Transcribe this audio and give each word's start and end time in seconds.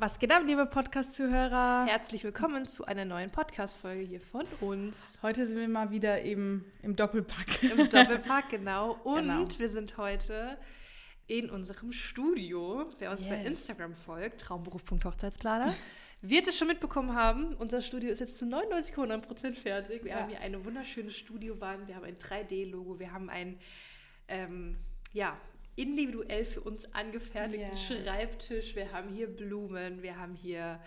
Was 0.00 0.20
geht 0.20 0.30
ab, 0.30 0.42
liebe 0.46 0.64
Podcast-Zuhörer? 0.66 1.86
Herzlich 1.86 2.22
willkommen 2.22 2.68
zu 2.68 2.84
einer 2.84 3.04
neuen 3.04 3.30
Podcast-Folge 3.30 4.02
hier 4.02 4.20
von 4.20 4.46
uns. 4.60 5.18
Heute 5.22 5.44
sind 5.44 5.56
wir 5.58 5.68
mal 5.68 5.90
wieder 5.90 6.22
eben 6.22 6.64
im 6.82 6.94
Doppelpack. 6.94 7.64
Im 7.64 7.88
Doppelpack, 7.90 8.48
genau. 8.50 8.92
Und 9.04 9.22
Genau. 9.22 9.48
wir 9.58 9.68
sind 9.68 9.96
heute 9.96 10.56
in 11.26 11.50
unserem 11.50 11.92
Studio. 11.92 12.88
Wer 13.00 13.10
uns 13.10 13.24
bei 13.24 13.38
Yes. 13.38 13.46
Instagram 13.48 13.96
folgt, 13.96 14.40
traumberuf.hochzeitsplaner, 14.42 15.74
wird 16.22 16.46
es 16.46 16.56
schon 16.56 16.68
mitbekommen 16.68 17.14
haben. 17.16 17.54
Unser 17.56 17.82
Studio 17.82 18.10
ist 18.10 18.20
jetzt 18.20 18.38
zu 18.38 18.44
99,9% 18.46 19.54
fertig. 19.56 20.04
Wir 20.04 20.12
Ja. 20.12 20.20
haben 20.20 20.28
hier 20.28 20.40
eine 20.40 20.64
wunderschöne 20.64 21.10
Studiowand, 21.10 21.88
wir 21.88 21.96
haben 21.96 22.04
ein 22.04 22.16
3D-Logo, 22.18 23.00
wir 23.00 23.12
haben 23.12 23.28
einen, 23.30 23.58
ähm, 24.28 24.76
ja, 25.12 25.36
individuell 25.78 26.44
für 26.44 26.60
uns 26.60 26.92
angefertigten 26.94 27.70
Ja. 27.70 27.76
Schreibtisch, 27.76 28.74
wir 28.76 28.92
haben 28.92 29.08
hier 29.14 29.28
Blumen, 29.28 30.02
wir 30.02 30.16
haben 30.18 30.34
hier 30.34 30.80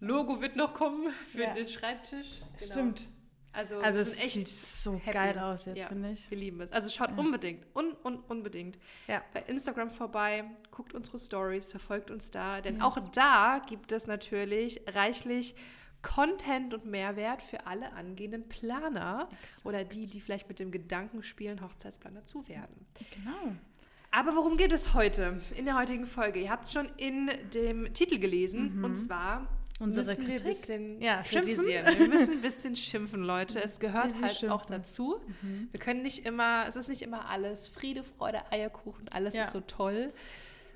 Logo 0.00 0.40
wird 0.40 0.56
noch 0.56 0.72
kommen 0.74 1.10
für 1.32 1.42
Ja. 1.42 1.54
den 1.54 1.68
Schreibtisch. 1.68 2.40
Genau. 2.58 2.72
Stimmt. 2.72 3.06
Also, 3.52 3.80
Also 3.80 4.00
es 4.00 4.22
echt 4.22 4.32
sieht 4.34 4.48
so 4.48 4.94
happy. 4.94 5.10
geil 5.10 5.38
aus 5.38 5.64
jetzt, 5.66 5.76
Ja. 5.76 5.88
finde 5.88 6.12
ich. 6.12 6.30
Wir 6.30 6.38
lieben 6.38 6.60
es. 6.60 6.72
Also 6.72 6.88
schaut 6.88 7.18
unbedingt, 7.18 7.66
un, 7.74 7.92
un, 8.04 8.20
unbedingt 8.20 8.78
Ja. 9.08 9.22
bei 9.34 9.40
Instagram 9.42 9.90
vorbei, 9.90 10.44
guckt 10.70 10.94
unsere 10.94 11.18
Stories, 11.18 11.70
verfolgt 11.70 12.10
uns 12.12 12.30
da, 12.30 12.60
denn 12.60 12.76
Yes. 12.76 12.84
auch 12.84 12.98
da 13.10 13.60
gibt 13.68 13.90
es 13.92 14.06
natürlich 14.06 14.80
reichlich 14.86 15.54
Content 16.02 16.72
und 16.74 16.86
Mehrwert 16.86 17.42
für 17.42 17.66
alle 17.66 17.92
angehenden 17.92 18.48
Planer 18.48 19.28
oder 19.64 19.84
die, 19.84 20.06
die 20.06 20.20
vielleicht 20.20 20.48
mit 20.48 20.58
dem 20.58 20.70
Gedanken 20.70 21.22
spielen, 21.22 21.60
Hochzeitsplaner 21.62 22.24
zu 22.24 22.46
werden. 22.48 22.86
Genau. 23.14 23.54
Aber 24.10 24.34
worum 24.34 24.56
geht 24.56 24.72
es 24.72 24.92
heute 24.94 25.40
in 25.56 25.66
der 25.66 25.78
heutigen 25.78 26.06
Folge? 26.06 26.40
Ihr 26.40 26.50
habt 26.50 26.64
es 26.64 26.72
schon 26.72 26.88
in 26.96 27.30
dem 27.54 27.92
Titel 27.94 28.18
gelesen 28.18 28.82
und 28.84 28.96
zwar 28.96 29.40
Mhm. 29.40 29.86
Unsere 29.86 30.04
müssen 30.04 30.26
wir 30.26 30.34
ein 30.34 30.40
Kritik. 30.42 30.46
bisschen 30.60 31.00
Ja, 31.00 31.24
schimpfen. 31.24 31.54
kritisieren. 31.54 31.98
Wir 31.98 32.08
müssen 32.08 32.32
ein 32.32 32.40
bisschen 32.42 32.76
schimpfen, 32.76 33.22
Leute. 33.22 33.62
Es 33.64 33.80
gehört 33.80 34.12
halt 34.20 34.32
auch 34.50 34.60
schimpfen. 34.60 34.66
dazu. 34.68 35.20
Wir 35.70 35.80
können 35.80 36.02
nicht 36.02 36.26
immer, 36.26 36.66
es 36.68 36.76
ist 36.76 36.88
nicht 36.90 37.00
immer 37.00 37.30
alles 37.30 37.68
Friede, 37.68 38.02
Freude, 38.04 38.42
Eierkuchen, 38.52 39.08
alles 39.08 39.32
Ja. 39.32 39.44
ist 39.46 39.52
so 39.54 39.60
toll. 39.62 40.12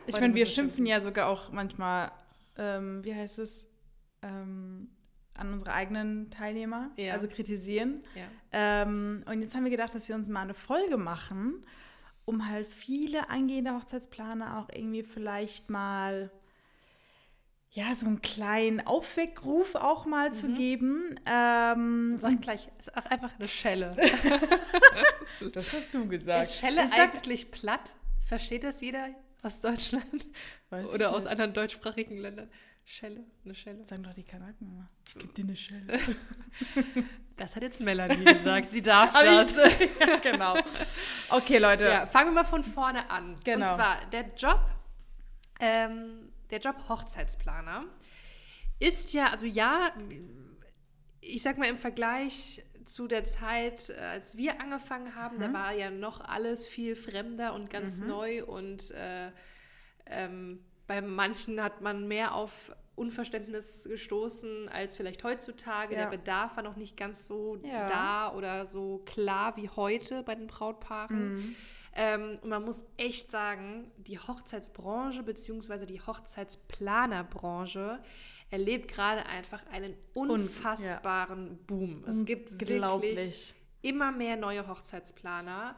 Ich 0.06 0.19
meine, 0.19 0.34
wir 0.34 0.47
schimpfen 0.47 0.86
ja 0.86 1.03
sogar 1.03 1.27
auch 1.28 1.53
manchmal, 1.53 2.12
ähm, 2.56 3.05
wie 3.05 3.14
heißt 3.14 3.41
es, 3.41 3.69
ähm, 4.22 4.88
an 5.34 5.52
unsere 5.52 5.72
eigenen 5.72 6.30
Teilnehmer, 6.30 6.90
Ja. 6.96 7.12
also 7.14 7.27
kritisieren. 7.28 8.04
Ja. 8.14 8.22
Ähm, 8.52 9.24
und 9.27 9.42
jetzt 9.42 9.54
haben 9.54 9.64
wir 9.64 9.70
gedacht, 9.70 9.94
dass 9.94 10.08
wir 10.08 10.14
uns 10.14 10.28
mal 10.28 10.42
eine 10.42 10.54
Folge 10.54 10.96
machen, 10.96 11.64
um 12.24 12.48
halt 12.48 12.66
viele 12.68 13.28
angehende 13.30 13.72
Hochzeitsplaner 13.74 14.58
auch 14.58 14.68
irgendwie 14.74 15.02
vielleicht 15.02 15.70
mal 15.70 16.30
ja, 17.70 17.92
so 17.96 18.06
einen 18.06 18.22
kleinen 18.22 18.86
Aufweckruf 18.86 19.74
auch 19.74 20.06
mal 20.06 20.32
zu 20.32 20.46
Mhm. 20.50 20.54
geben. 20.54 21.20
Ähm, 21.26 22.19
Sag 22.20 22.41
gleich, 22.41 22.69
ist 22.78 22.96
auch 22.96 23.04
einfach 23.06 23.32
eine 23.36 23.48
Schelle. 23.48 23.96
das 25.52 25.72
hast 25.72 25.92
du 25.92 26.06
gesagt. 26.06 26.44
Ist 26.44 26.56
Schelle 26.56 26.84
Ich 26.84 26.91
sag- 26.91 27.14
eigentlich 27.14 27.50
platt? 27.50 27.94
Versteht 28.26 28.62
das 28.62 28.80
jeder 28.80 29.08
aus 29.42 29.58
Deutschland 29.60 30.06
Weiß 30.70 30.86
oder 30.86 31.14
aus 31.14 31.26
anderen 31.26 31.52
deutschsprachigen 31.52 32.16
Ländern? 32.16 32.48
Schelle, 32.84 33.24
eine 33.44 33.54
Schelle. 33.54 33.84
Sagen 33.86 34.02
doch 34.02 34.12
die 34.14 34.22
Kanaken 34.24 34.66
immer. 34.68 34.90
Ich 35.06 35.14
geb 35.14 35.34
dir 35.34 35.44
eine 35.44 35.56
Schelle. 35.56 35.98
Das 37.36 37.56
hat 37.56 37.64
jetzt 37.64 37.80
Melanie 37.80 38.22
gesagt. 38.24 38.70
Sie 38.70 38.80
darf 38.80 39.12
das. 39.12 39.56
ich- 39.56 39.91
ja, 40.00 40.18
genau. 40.18 40.56
Okay, 41.30 41.58
Leute. 41.58 41.82
Ja, 41.82 42.06
fangen 42.06 42.28
wir 42.30 42.42
mal 42.42 42.44
von 42.44 42.62
vorne 42.62 43.10
an. 43.10 43.34
Genau. 43.44 43.70
Und 43.70 43.74
zwar 43.74 44.06
der 44.12 44.32
Job, 44.36 44.60
ähm, 45.58 46.30
der 46.50 46.60
Job 46.60 46.76
Hochzeitsplaner 46.88 47.86
ist 48.78 49.14
ja, 49.14 49.32
also 49.32 49.46
ja, 49.46 49.91
ich 51.20 51.42
sag 51.42 51.58
mal 51.58 51.66
im 51.69 51.76
Vergleich 51.76 52.64
zu 52.84 53.08
der 53.08 53.24
Zeit, 53.24 53.91
äh, 53.91 53.94
als 54.00 54.36
wir 54.36 54.60
angefangen 54.60 55.16
haben, 55.16 55.34
Mhm. 55.38 55.41
da 55.41 55.53
war 55.53 55.72
ja 55.72 55.91
noch 55.91 56.20
alles 56.20 56.69
viel 56.69 56.94
fremder 56.94 57.54
und 57.54 57.69
ganz 57.69 57.98
neu 57.98 58.44
und 58.44 58.92
äh, 58.92 59.32
ähm, 60.06 60.64
bei 60.87 61.00
manchen 61.00 61.62
hat 61.62 61.81
man 61.81 62.09
mehr 62.09 62.34
auf 62.34 62.72
Unverständnis 62.97 63.84
gestoßen 63.89 64.69
als 64.69 64.97
vielleicht 64.97 65.25
heutzutage. 65.25 65.95
Ja. 65.95 66.03
Der 66.03 66.17
Bedarf 66.17 66.56
war 66.56 66.62
noch 66.62 66.77
nicht 66.77 66.97
ganz 66.97 67.27
so 67.27 67.56
Ja. 67.65 67.87
da 67.87 68.33
oder 68.33 68.67
so 68.67 69.03
klar 69.05 69.56
wie 69.56 69.69
heute 69.69 70.22
bei 70.22 70.34
den 70.34 70.47
Brautpaaren. 70.47 71.34
Mhm. 71.34 71.56
Ähm, 71.97 72.39
und 72.43 72.49
man 72.49 72.65
muss 72.65 72.84
echt 72.97 73.31
sagen, 73.31 73.91
die 73.97 74.19
Hochzeitsbranche 74.19 75.22
bzw. 75.22 75.87
die 75.87 76.00
Hochzeitsplanerbranche 76.00 78.01
erlebt 78.51 78.89
gerade 78.89 79.27
einfach 79.27 79.62
einen 79.72 79.97
unfassbaren 80.12 81.59
Boom. 81.66 82.05
Es 82.06 82.25
gibt 82.25 82.61
wirklich 82.61 83.55
immer 83.83 84.12
mehr 84.12 84.37
neue 84.37 84.66
Hochzeitsplaner. 84.66 85.77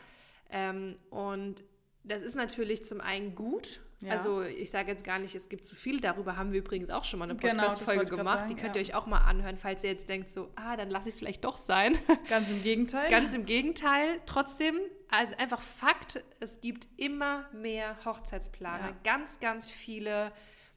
Ähm, 0.50 0.96
und 1.10 1.64
das 2.06 2.22
ist 2.22 2.34
natürlich 2.36 2.82
zum 2.84 3.00
einen 3.00 3.34
gut. 3.34 3.80
Ja. 4.00 4.12
Also 4.12 4.42
ich 4.42 4.70
sage 4.70 4.90
jetzt 4.90 5.04
gar 5.04 5.18
nicht, 5.18 5.34
es 5.34 5.48
gibt 5.48 5.64
zu 5.66 5.74
viel. 5.74 6.00
Darüber 6.00 6.36
haben 6.36 6.52
wir 6.52 6.58
übrigens 6.60 6.90
auch 6.90 7.04
schon 7.04 7.18
mal 7.18 7.24
eine 7.30 7.36
Genau, 7.38 7.54
Podcast-Folge 7.62 8.04
grad 8.04 8.18
gemacht. 8.18 8.38
sagen, 8.40 8.48
Die 8.48 8.54
könnt 8.54 8.76
ja. 8.76 8.82
ihr 8.82 8.86
euch 8.88 8.94
auch 8.94 9.06
mal 9.06 9.18
anhören, 9.20 9.56
falls 9.56 9.82
ihr 9.84 9.90
jetzt 9.90 10.08
denkt 10.10 10.28
so, 10.28 10.50
ah, 10.56 10.76
dann 10.76 10.90
lasse 10.90 11.08
ich 11.08 11.14
es 11.14 11.18
vielleicht 11.18 11.44
doch 11.44 11.56
sein. 11.56 11.96
Ganz 12.28 12.50
im 12.50 12.62
Gegenteil. 12.62 13.10
Ganz 13.10 13.34
im 13.34 13.46
Gegenteil. 13.46 14.20
Trotzdem, 14.26 14.78
also 15.08 15.34
einfach 15.36 15.62
Fakt, 15.62 16.22
es 16.40 16.60
gibt 16.60 16.88
immer 16.98 17.46
mehr 17.54 17.96
Hochzeitsplaner. 18.04 18.88
Ja. 18.88 18.96
Ganz, 19.02 19.40
ganz 19.40 19.70
viele 19.70 20.30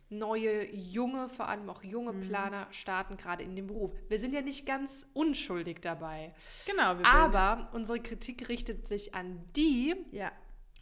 neue, 0.10 0.74
junge, 0.74 1.28
vor 1.30 1.50
allem 1.50 1.70
auch 1.70 1.84
junge 1.84 2.14
Mhm. 2.14 2.22
Planer 2.22 2.68
starten 2.72 3.18
gerade 3.18 3.44
in 3.44 3.56
den 3.56 3.68
Beruf. 3.68 3.92
Wir 4.08 4.20
sind 4.20 4.34
ja 4.34 4.42
nicht 4.42 4.66
ganz 4.66 5.06
unschuldig 5.14 5.82
dabei. 5.82 6.34
genau. 6.66 6.98
Wir 6.98 7.06
Aber 7.06 7.70
unsere 7.74 8.00
Kritik 8.00 8.48
richtet 8.50 8.88
sich 8.88 9.14
an 9.14 9.44
die, 9.58 9.94
Ja. 10.12 10.32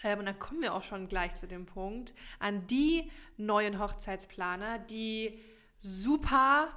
Ähm, 0.03 0.19
und 0.19 0.25
dann 0.25 0.39
kommen 0.39 0.61
wir 0.61 0.73
auch 0.73 0.83
schon 0.83 1.07
gleich 1.07 1.33
zu 1.35 1.47
dem 1.47 1.65
Punkt, 1.65 2.13
an 2.39 2.65
die 2.67 3.11
neuen 3.37 3.79
Hochzeitsplaner, 3.79 4.79
die 4.79 5.39
super 5.79 6.69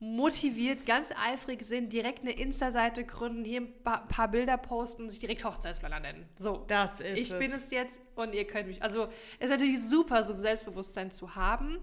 motiviert, 0.00 0.84
ganz 0.84 1.08
eifrig 1.16 1.62
sind, 1.62 1.92
direkt 1.92 2.20
eine 2.20 2.32
Insta-Seite 2.32 3.04
gründen, 3.04 3.44
hier 3.44 3.62
ein 3.62 3.82
paar, 3.82 4.06
paar 4.06 4.28
Bilder 4.28 4.58
posten 4.58 5.04
und 5.04 5.10
sich 5.10 5.20
direkt 5.20 5.44
Hochzeitsplaner 5.44 6.00
nennen. 6.00 6.28
So, 6.38 6.64
Das 6.66 7.00
ist 7.00 7.18
ich 7.18 7.30
es. 7.30 7.38
bin 7.38 7.50
es 7.52 7.70
jetzt 7.70 8.00
und 8.14 8.34
ihr 8.34 8.46
könnt 8.46 8.68
mich. 8.68 8.82
Also 8.82 9.04
es 9.38 9.46
ist 9.46 9.50
natürlich 9.50 9.82
super, 9.82 10.22
so 10.24 10.34
ein 10.34 10.40
Selbstbewusstsein 10.40 11.10
zu 11.10 11.34
haben, 11.36 11.78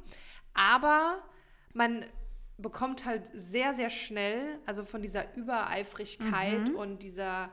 aber 0.54 1.24
man 1.74 2.06
bekommt 2.58 3.06
halt 3.06 3.24
sehr, 3.34 3.74
sehr 3.74 3.90
schnell, 3.90 4.60
also 4.68 4.84
von 4.84 5.02
dieser 5.02 5.36
Übereifrigkeit 5.36 6.70
Mhm. 6.70 6.76
und 6.76 7.02
dieser, 7.02 7.50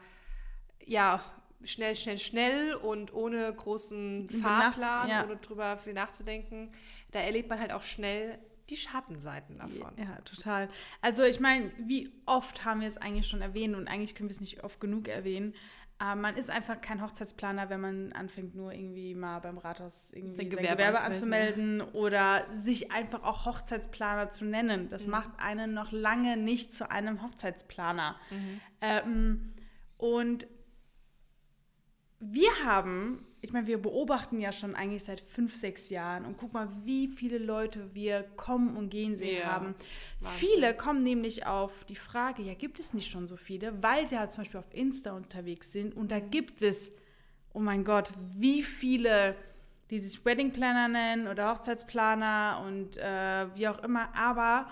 ja, 0.85 1.23
schnell, 1.65 1.97
schnell, 1.97 2.19
schnell 2.19 2.75
und 2.75 3.13
ohne 3.13 3.53
großen 3.53 4.29
Fahrplan, 4.29 5.09
ja. 5.09 5.25
ohne 5.25 5.37
drüber 5.37 5.77
viel 5.77 5.93
nachzudenken, 5.93 6.71
da 7.11 7.21
erlebt 7.21 7.49
man 7.49 7.59
halt 7.59 7.73
auch 7.73 7.83
schnell 7.83 8.39
die 8.71 8.77
Schattenseiten 8.77 9.59
davon. 9.59 9.93
Ja, 9.97 10.21
total. 10.25 10.69
Also 11.01 11.23
ich 11.23 11.41
meine, 11.41 11.73
wie 11.79 12.13
oft 12.27 12.65
haben 12.65 12.81
wir 12.81 12.89
es 12.89 12.99
eigentlich 12.99 13.27
schon 13.27 13.41
erwähnt 13.41 13.75
und 13.75 13.89
eigentlich 13.89 14.15
können 14.15 14.29
wir 14.29 14.35
es 14.35 14.41
nicht 14.41 14.63
oft 14.63 14.81
genug 14.81 15.09
erwähnen. 15.09 15.55
Aber 16.01 16.21
man 16.21 16.37
ist 16.37 16.49
einfach 16.49 16.81
kein 16.81 17.03
Hochzeitsplaner, 17.03 17.71
wenn 17.71 17.81
man 17.81 18.13
anfängt, 18.13 18.55
nur 18.55 18.73
irgendwie 18.73 19.17
mal 19.17 19.41
beim 19.41 19.59
Rathaus 19.59 20.13
irgendwie 20.13 20.37
sein 20.37 20.51
Gewerbe, 20.51 20.77
Gewerbe 20.77 21.01
anzumelden 21.01 21.81
oder 21.81 22.47
sich 22.53 22.93
einfach 22.93 23.25
auch 23.25 23.47
Hochzeitsplaner 23.47 24.31
zu 24.31 24.45
nennen. 24.45 24.89
Das 24.91 25.09
macht 25.09 25.31
einen 25.39 25.75
noch 25.75 25.91
lange 25.91 26.37
nicht 26.37 26.73
zu 26.73 26.89
einem 26.89 27.21
Hochzeitsplaner. 27.23 28.15
Ähm, 28.81 29.55
und 29.97 30.47
wir 32.21 32.51
haben, 32.65 33.25
ich 33.41 33.53
meine, 33.53 33.67
wir 33.69 33.81
beobachten 33.81 34.41
ja 34.41 34.53
schon 34.53 34.75
eigentlich 34.75 35.05
seit 35.05 35.21
fünf, 35.21 35.55
sechs 35.55 35.89
Jahren 35.89 36.25
und 36.25 36.37
guck 36.37 36.53
mal, 36.53 36.69
wie 36.85 37.07
viele 37.07 37.39
Leute 37.39 37.95
wir 37.95 38.25
kommen 38.37 38.77
und 38.77 38.91
gehen 38.91 39.17
sehen 39.17 39.39
Ja, 39.43 39.53
haben. 39.53 39.75
Wahnsinn. 40.21 40.49
Viele 40.49 40.75
kommen 40.75 41.03
nämlich 41.05 41.47
auf 41.47 41.85
die 41.85 41.97
Frage, 41.97 42.43
ja, 42.43 42.55
gibt 42.55 42.81
es 42.81 42.93
nicht 42.93 43.11
schon 43.11 43.29
so 43.29 43.37
viele, 43.37 43.83
weil 43.83 44.07
sie 44.07 44.19
halt 44.19 44.33
zum 44.33 44.43
Beispiel 44.43 44.59
auf 44.59 44.75
Insta 44.75 45.13
unterwegs 45.13 45.71
sind 45.73 45.97
und 45.97 46.11
da 46.11 46.19
gibt 46.19 46.61
es, 46.63 46.93
oh 47.53 47.61
mein 47.61 47.85
Gott, 47.85 48.13
wie 48.33 48.63
viele, 48.63 49.37
die 49.91 49.99
sich 50.01 50.25
Wedding 50.25 50.53
Planner 50.53 50.89
nennen 50.89 51.29
oder 51.29 51.53
Hochzeitsplaner 51.53 52.65
und 52.67 52.97
äh, 52.97 53.47
wie 53.55 53.69
auch 53.69 53.79
immer, 53.85 54.13
aber 54.17 54.69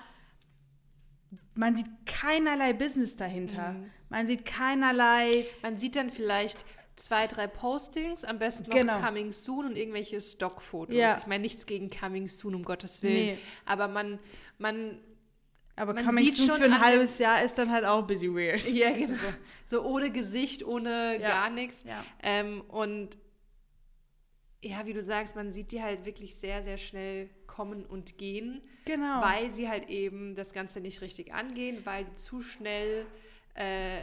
man 1.54 1.76
sieht 1.76 1.86
keinerlei 2.06 2.72
Business 2.72 3.16
dahinter. 3.16 3.72
Mhm. 3.72 3.90
Man 4.08 4.26
sieht 4.26 4.44
keinerlei 4.44 5.46
Man 5.62 5.76
sieht 5.76 5.96
dann 5.96 6.10
vielleicht 6.10 6.64
zwei, 6.96 7.26
drei 7.26 7.46
Postings, 7.46 8.24
am 8.24 8.38
besten 8.38 8.64
noch 8.70 8.76
Genau. 8.76 8.98
Coming 9.00 9.32
Soon 9.32 9.66
und 9.66 9.76
irgendwelche 9.76 10.20
Stockfotos. 10.20 10.94
Ja. 10.96 11.16
Ich 11.18 11.26
meine 11.26 11.42
nichts 11.42 11.66
gegen 11.66 11.90
Coming 11.90 12.28
Soon, 12.28 12.54
um 12.54 12.64
Gottes 12.64 13.02
Willen. 13.02 13.14
Nee. 13.36 13.38
Aber 13.66 13.86
man, 13.88 14.18
man, 14.58 14.98
Aber 15.76 15.92
Man 15.92 16.06
Coming 16.06 16.24
sieht 16.24 16.34
Soon 16.36 16.46
schon 16.46 16.56
für 16.56 16.64
ein 16.64 16.80
halbes 16.80 17.18
Jahr 17.18 17.42
ist 17.42 17.56
dann 17.58 17.70
halt 17.70 17.84
auch 17.84 18.06
bisschen 18.06 18.34
weird. 18.34 18.66
ja, 18.72 18.90
genau. 18.92 19.14
So 19.66 19.82
ohne 19.84 20.10
Gesicht, 20.10 20.64
ohne 20.64 21.18
Ja. 21.20 21.28
gar 21.28 21.50
nichts. 21.50 21.84
Ja. 21.86 22.02
Ähm, 22.22 22.62
und 22.68 23.18
ja, 24.62 24.86
wie 24.86 24.94
du 24.94 25.02
sagst, 25.02 25.36
man 25.36 25.52
sieht 25.52 25.70
die 25.72 25.82
halt 25.82 26.06
wirklich 26.06 26.34
sehr, 26.36 26.62
sehr 26.62 26.78
schnell 26.78 27.28
kommen 27.46 27.84
und 27.84 28.18
gehen, 28.18 28.62
Genau. 28.86 29.20
weil 29.20 29.52
sie 29.52 29.68
halt 29.68 29.88
eben 29.88 30.34
das 30.34 30.52
Ganze 30.52 30.80
nicht 30.80 31.02
richtig 31.02 31.32
angehen, 31.34 31.82
weil 31.84 32.04
die 32.04 32.14
zu 32.14 32.40
schnell 32.40 33.06
äh, 33.54 34.00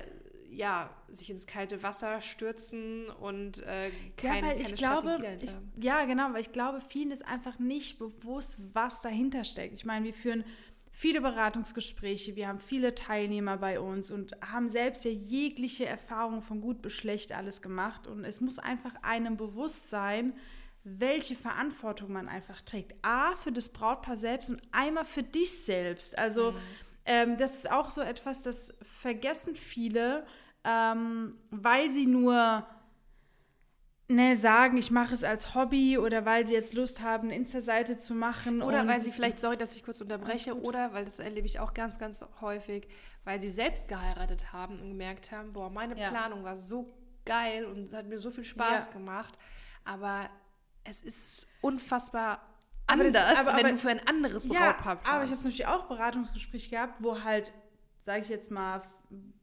ja, 0.55 0.89
sich 1.09 1.29
ins 1.29 1.47
kalte 1.47 1.83
Wasser 1.83 2.21
stürzen 2.21 3.07
und 3.07 3.59
äh, 3.63 3.91
keine, 4.17 4.35
ja, 4.37 4.43
weil 4.43 4.55
keine 4.55 4.59
ich 4.59 4.75
glaube, 4.75 5.13
Strategie 5.17 5.45
ich, 5.45 5.83
ja, 5.83 6.05
genau, 6.05 6.33
weil 6.33 6.41
ich 6.41 6.51
glaube, 6.51 6.81
vielen 6.81 7.11
ist 7.11 7.25
einfach 7.25 7.59
nicht 7.59 7.99
bewusst, 7.99 8.57
was 8.73 9.01
dahinter 9.01 9.43
steckt. 9.43 9.73
Ich 9.73 9.85
meine, 9.85 10.05
wir 10.05 10.13
führen 10.13 10.43
viele 10.91 11.21
Beratungsgespräche, 11.21 12.35
wir 12.35 12.47
haben 12.47 12.59
viele 12.59 12.93
Teilnehmer 12.93 13.57
bei 13.57 13.79
uns 13.79 14.11
und 14.11 14.37
haben 14.41 14.69
selbst 14.69 15.03
ja 15.05 15.11
jegliche 15.11 15.85
Erfahrung 15.85 16.41
von 16.41 16.61
gut 16.61 16.81
bis 16.81 16.93
schlecht 16.93 17.31
alles 17.31 17.61
gemacht. 17.61 18.05
Und 18.05 18.23
es 18.23 18.41
muss 18.41 18.59
einfach 18.59 18.93
einem 19.01 19.35
bewusst 19.35 19.89
sein, 19.89 20.33
welche 20.83 21.35
Verantwortung 21.35 22.11
man 22.11 22.27
einfach 22.27 22.61
trägt. 22.61 22.93
A, 23.03 23.35
für 23.37 23.51
das 23.51 23.69
Brautpaar 23.69 24.17
selbst 24.17 24.49
und 24.49 24.61
einmal 24.71 25.05
für 25.05 25.23
dich 25.23 25.63
selbst. 25.63 26.17
Also 26.17 26.51
Mhm. 26.51 26.57
ähm, 27.05 27.37
das 27.37 27.55
ist 27.55 27.71
auch 27.71 27.89
so 27.89 28.01
etwas, 28.01 28.43
das 28.43 28.73
vergessen 28.81 29.55
viele, 29.55 30.25
ähm, 30.63 31.37
weil 31.51 31.89
sie 31.91 32.05
nur 32.07 32.65
ne, 34.09 34.35
sagen, 34.37 34.77
ich 34.77 34.91
mache 34.91 35.13
es 35.13 35.23
als 35.23 35.55
Hobby 35.55 35.97
oder 35.97 36.25
weil 36.25 36.45
sie 36.45 36.53
jetzt 36.53 36.73
Lust 36.73 37.01
haben, 37.01 37.27
eine 37.29 37.35
Insta-Seite 37.37 37.97
zu 37.97 38.13
machen. 38.13 38.61
Oder 38.61 38.85
weil 38.87 39.01
sie 39.01 39.11
vielleicht, 39.11 39.39
sorry, 39.39 39.57
dass 39.57 39.75
ich 39.75 39.83
kurz 39.83 40.01
unterbreche, 40.01 40.59
oder 40.59 40.93
weil 40.93 41.05
das 41.05 41.19
erlebe 41.19 41.47
ich 41.47 41.59
auch 41.59 41.73
ganz, 41.73 41.97
ganz 41.97 42.23
häufig, 42.41 42.87
weil 43.23 43.41
sie 43.41 43.49
selbst 43.49 43.87
geheiratet 43.87 44.51
haben 44.53 44.79
und 44.79 44.89
gemerkt 44.89 45.31
haben, 45.31 45.53
boah, 45.53 45.69
meine 45.69 45.97
Ja. 45.99 46.09
Planung 46.09 46.43
war 46.43 46.55
so 46.57 46.93
geil 47.25 47.65
und 47.65 47.93
hat 47.93 48.05
mir 48.07 48.19
so 48.19 48.29
viel 48.29 48.43
Spaß 48.43 48.87
Ja. 48.87 48.91
gemacht, 48.91 49.37
aber 49.85 50.29
es 50.83 51.01
ist 51.01 51.47
unfassbar 51.61 52.41
Aber 52.85 53.05
anders, 53.05 53.37
aber- 53.39 53.57
wenn 53.57 53.65
aber- 53.65 53.71
du 53.71 53.77
für 53.77 53.89
ein 53.89 54.05
anderes 54.07 54.45
Ja, 54.45 54.73
Brautpaar 54.73 54.99
aber 55.05 55.23
ich 55.23 55.29
habe 55.29 55.39
zum 55.39 55.45
Beispiel 55.47 55.65
auch 55.65 55.85
Beratungsgespräche 55.87 56.69
gehabt, 56.69 56.95
wo 56.99 57.23
halt, 57.23 57.53
sage 58.03 58.21
ich 58.21 58.29
jetzt 58.29 58.51
mal, 58.51 58.81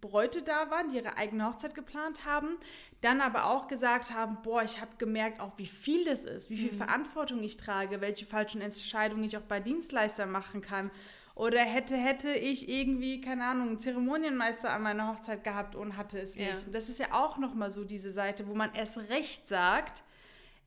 Bräute 0.01 0.43
da 0.43 0.71
waren, 0.71 0.91
die 0.91 0.97
ihre 0.97 1.17
eigene 1.17 1.47
Hochzeit 1.47 1.75
geplant 1.75 2.25
haben, 2.25 2.59
dann 3.01 3.21
aber 3.21 3.47
auch 3.47 3.69
gesagt 3.69 4.13
haben, 4.13 4.39
boah, 4.43 4.63
ich 4.63 4.81
habe 4.81 4.91
gemerkt 4.99 5.41
auch, 5.41 5.57
wie 5.57 5.67
viel 5.67 6.05
das 6.05 6.25
ist, 6.25 6.51
wie 6.51 6.57
viel 6.57 6.73
Verantwortung 6.73 7.43
ich 7.43 7.57
trage, 7.57 8.01
welche 8.01 8.27
falschen 8.27 8.61
Entscheidungen 8.61 9.25
ich 9.25 9.37
auch 9.37 9.43
bei 9.43 9.61
Dienstleistern 9.61 10.31
machen 10.31 10.61
kann. 10.61 10.91
Oder 11.35 11.61
hätte, 11.61 11.97
hätte 11.97 12.33
ich 12.33 12.69
irgendwie, 12.69 13.21
keine 13.21 13.47
Ahnung, 13.47 13.69
einen 13.69 13.79
Zeremonienmeister 13.79 14.71
an 14.71 14.83
meiner 14.83 15.09
Hochzeit 15.09 15.45
gehabt 15.45 15.75
und 15.75 15.97
hatte 15.97 16.19
es 16.19 16.37
nicht. 16.37 16.49
Ja. 16.49 16.67
Und 16.67 16.75
das 16.75 16.89
ist 16.89 16.99
ja 16.99 17.13
auch 17.13 17.39
nochmal 17.39 17.71
so 17.71 17.85
diese 17.85 18.13
Seite, 18.13 18.49
wo 18.49 18.55
man 18.55 18.75
erst 18.75 18.99
recht 19.09 19.49
sagt, 19.49 20.03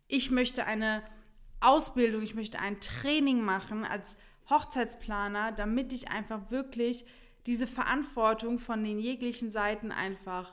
ich 0.07 0.31
möchte 0.31 0.65
eine 0.65 1.03
Ausbildung, 1.59 2.23
ich 2.23 2.33
möchte 2.33 2.59
ein 2.59 2.79
Training 2.79 3.41
machen 3.41 3.85
als 3.85 4.17
Hochzeitsplaner, 4.49 5.51
damit 5.51 5.93
ich 5.93 6.09
einfach 6.09 6.49
wirklich 6.49 7.05
diese 7.45 7.67
Verantwortung 7.67 8.59
von 8.59 8.83
den 8.83 8.99
jeglichen 8.99 9.51
Seiten 9.51 9.91
einfach 9.91 10.51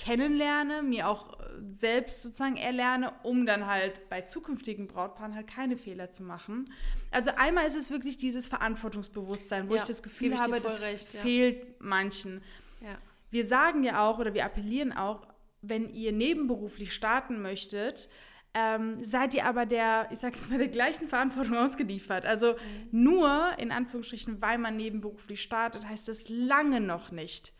kennenlerne, 0.00 0.82
mir 0.82 1.08
auch 1.08 1.38
äh, 1.38 1.42
selbst 1.68 2.22
sozusagen 2.22 2.56
erlerne, 2.56 3.12
um 3.22 3.44
dann 3.44 3.66
halt 3.66 4.08
bei 4.08 4.22
zukünftigen 4.22 4.86
Brautpaaren 4.86 5.34
halt 5.34 5.46
keine 5.46 5.76
Fehler 5.76 6.10
zu 6.10 6.22
machen. 6.22 6.72
Also 7.10 7.32
einmal 7.36 7.66
ist 7.66 7.76
es 7.76 7.90
wirklich 7.90 8.16
dieses 8.16 8.46
Verantwortungsbewusstsein, 8.46 9.68
wo 9.68 9.74
Ja, 9.74 9.82
ich 9.82 9.88
das 9.88 10.02
Gefühl 10.02 10.32
ich 10.32 10.40
habe, 10.40 10.60
das 10.60 10.80
recht, 10.80 11.12
ja. 11.12 11.20
fehlt 11.20 11.80
manchen. 11.80 12.42
Ja. 12.82 12.96
Wir 13.30 13.44
sagen 13.44 13.82
ja 13.82 14.08
auch 14.08 14.18
oder 14.18 14.32
wir 14.32 14.46
appellieren 14.46 14.92
auch, 14.94 15.26
wenn 15.60 15.92
ihr 15.94 16.12
nebenberuflich 16.12 16.94
starten 16.94 17.42
möchtet, 17.42 18.08
ähm, 18.54 19.02
seid 19.02 19.34
ihr 19.34 19.46
aber 19.46 19.66
der, 19.66 20.08
ich 20.10 20.18
sag 20.18 20.34
jetzt 20.34 20.50
mal, 20.50 20.58
der 20.58 20.68
gleichen 20.68 21.08
Verantwortung 21.08 21.56
ausgeliefert. 21.56 22.26
Also 22.26 22.56
nur, 22.90 23.52
in 23.58 23.70
Anführungsstrichen, 23.70 24.42
weil 24.42 24.58
man 24.58 24.76
nebenberuflich 24.76 25.40
startet, 25.40 25.86
heißt 25.88 26.08
das 26.08 26.28
lange 26.28 26.80
noch 26.80 27.12
nicht, 27.12 27.52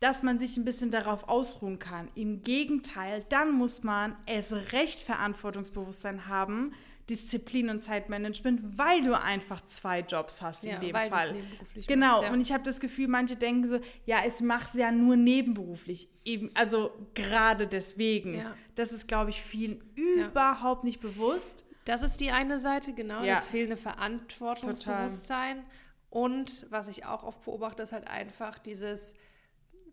dass 0.00 0.22
man 0.22 0.38
sich 0.38 0.56
ein 0.56 0.64
bisschen 0.64 0.90
darauf 0.90 1.28
ausruhen 1.28 1.78
kann. 1.78 2.10
Im 2.14 2.42
Gegenteil, 2.42 3.24
dann 3.30 3.52
muss 3.52 3.82
man 3.82 4.14
es 4.26 4.52
recht 4.72 5.00
Verantwortungsbewusstsein 5.00 6.28
haben, 6.28 6.74
Disziplin 7.08 7.70
und 7.70 7.82
Zeitmanagement, 7.82 8.78
weil 8.78 9.02
du 9.04 9.18
einfach 9.20 9.64
zwei 9.66 10.00
Jobs 10.00 10.42
hast 10.42 10.64
in 10.64 10.70
Ja, 10.70 10.78
dem 10.80 10.92
weil 10.92 11.08
Fall. 11.08 11.32
nebenberuflich 11.32 11.86
Genau, 11.86 12.06
machst, 12.16 12.22
ja. 12.24 12.32
und 12.32 12.40
ich 12.40 12.52
habe 12.52 12.64
das 12.64 12.80
Gefühl, 12.80 13.06
manche 13.06 13.36
denken 13.36 13.66
so, 13.68 13.78
ja, 14.06 14.24
ich 14.26 14.40
mache 14.40 14.64
es 14.66 14.74
ja 14.74 14.90
nur 14.90 15.16
nebenberuflich. 15.16 16.08
Eben, 16.24 16.50
also 16.54 16.90
gerade 17.14 17.68
deswegen. 17.68 18.34
Ja. 18.38 18.56
Das 18.74 18.92
ist, 18.92 19.06
glaube 19.06 19.30
ich, 19.30 19.40
vielen 19.40 19.82
überhaupt 19.94 20.82
nicht 20.84 21.00
bewusst. 21.00 21.64
Das 21.84 22.02
ist 22.02 22.20
die 22.20 22.32
eine 22.32 22.58
Seite, 22.58 22.92
genau, 22.92 23.24
das 23.24 23.46
fehlende 23.46 23.76
Verantwortungsbewusstsein. 23.76 25.62
Und 26.10 26.66
was 26.70 26.88
ich 26.88 27.04
auch 27.04 27.22
oft 27.22 27.44
beobachte, 27.44 27.82
ist 27.82 27.92
halt 27.92 28.08
einfach 28.08 28.58
dieses, 28.58 29.14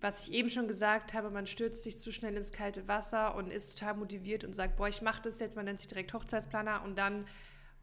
was 0.04 0.28
ich 0.28 0.34
eben 0.34 0.50
schon 0.50 0.68
gesagt 0.68 1.14
habe, 1.14 1.30
man 1.30 1.48
stürzt 1.48 1.82
sich 1.84 1.98
zu 1.98 2.12
schnell 2.12 2.36
ins 2.36 2.52
kalte 2.52 2.90
Wasser 2.90 3.36
und 3.36 3.52
ist 3.52 3.80
total 3.80 3.96
motiviert 3.96 4.44
und 4.44 4.54
sagt, 4.54 4.76
boah, 4.76 4.90
ich 4.90 5.02
mache 5.02 5.22
das 5.22 5.40
jetzt, 5.40 5.56
man 5.56 5.64
nennt 5.64 5.80
sich 5.80 5.88
direkt 5.88 6.14
Hochzeitsplaner 6.14 6.84
und 6.84 6.98
dann 6.98 7.26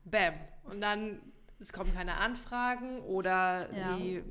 bam. 0.05 0.35
Und 0.65 0.83
dann, 0.83 1.21
es 1.59 1.73
kommen 1.73 1.95
keine 1.95 2.19
Anfragen 2.19 3.01
oder 3.01 3.71
Ja. 3.75 3.97
sie 3.97 4.23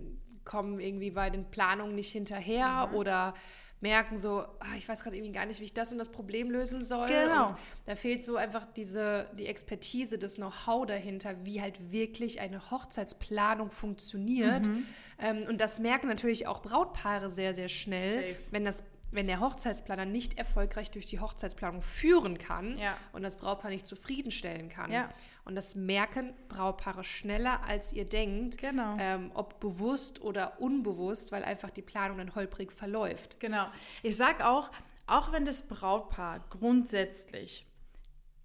kommen 0.45 0.79
irgendwie 0.79 1.09
bei 1.09 1.31
den 1.31 1.49
Planungen 1.49 1.95
nicht 1.95 2.11
hinterher 2.11 2.91
oder 2.93 3.33
merken 3.81 4.17
so, 4.17 4.41
ah, 4.59 4.75
ich 4.77 4.87
weiß 4.87 5.01
gerade 5.01 5.15
irgendwie 5.15 5.31
gar 5.31 5.45
nicht, 5.45 5.59
wie 5.59 5.65
ich 5.65 5.73
das 5.73 5.91
und 5.91 5.97
das 5.97 6.09
Problem 6.09 6.51
lösen 6.51 6.83
soll. 6.83 7.07
Genau. 7.07 7.47
Und 7.47 7.57
da 7.85 7.95
fehlt 7.95 8.23
so 8.23 8.35
einfach 8.35 8.65
diese, 8.75 9.29
die 9.37 9.47
Expertise, 9.47 10.17
das 10.17 10.35
Know-how 10.35 10.85
dahinter, 10.85 11.35
wie 11.45 11.61
halt 11.61 11.91
wirklich 11.91 12.41
eine 12.41 12.71
Hochzeitsplanung 12.71 13.71
funktioniert. 13.71 14.67
Mhm. 14.67 14.85
Ähm, 15.19 15.45
und 15.47 15.61
das 15.61 15.79
merken 15.79 16.07
natürlich 16.07 16.47
auch 16.47 16.61
Brautpaare 16.61 17.29
sehr, 17.29 17.53
sehr 17.53 17.69
schnell, 17.69 18.15
Safe. 18.15 18.35
wenn 18.51 18.65
das 18.65 18.83
wenn 19.11 19.27
der 19.27 19.39
Hochzeitsplaner 19.39 20.05
nicht 20.05 20.37
erfolgreich 20.37 20.91
durch 20.91 21.05
die 21.05 21.19
Hochzeitsplanung 21.19 21.81
führen 21.81 22.37
kann 22.37 22.77
Ja. 22.77 22.95
und 23.11 23.23
das 23.23 23.37
Brautpaar 23.37 23.71
nicht 23.71 23.85
zufriedenstellen 23.87 24.69
kann. 24.69 24.91
Ja. 24.91 25.09
Und 25.45 25.55
das 25.55 25.75
merken 25.75 26.33
Brautpaare 26.47 27.03
schneller, 27.03 27.63
als 27.63 27.91
ihr 27.93 28.05
denkt, 28.05 28.57
Genau. 28.59 28.95
ähm, 28.99 29.31
ob 29.33 29.59
bewusst 29.59 30.21
oder 30.21 30.61
unbewusst, 30.61 31.31
weil 31.31 31.43
einfach 31.43 31.71
die 31.71 31.81
Planung 31.81 32.17
dann 32.19 32.35
holprig 32.35 32.71
verläuft. 32.71 33.39
Genau. 33.39 33.67
Ich 34.03 34.15
sag 34.15 34.41
auch, 34.41 34.69
auch 35.07 35.31
wenn 35.31 35.45
das 35.45 35.67
Brautpaar 35.67 36.41
grundsätzlich, 36.51 37.65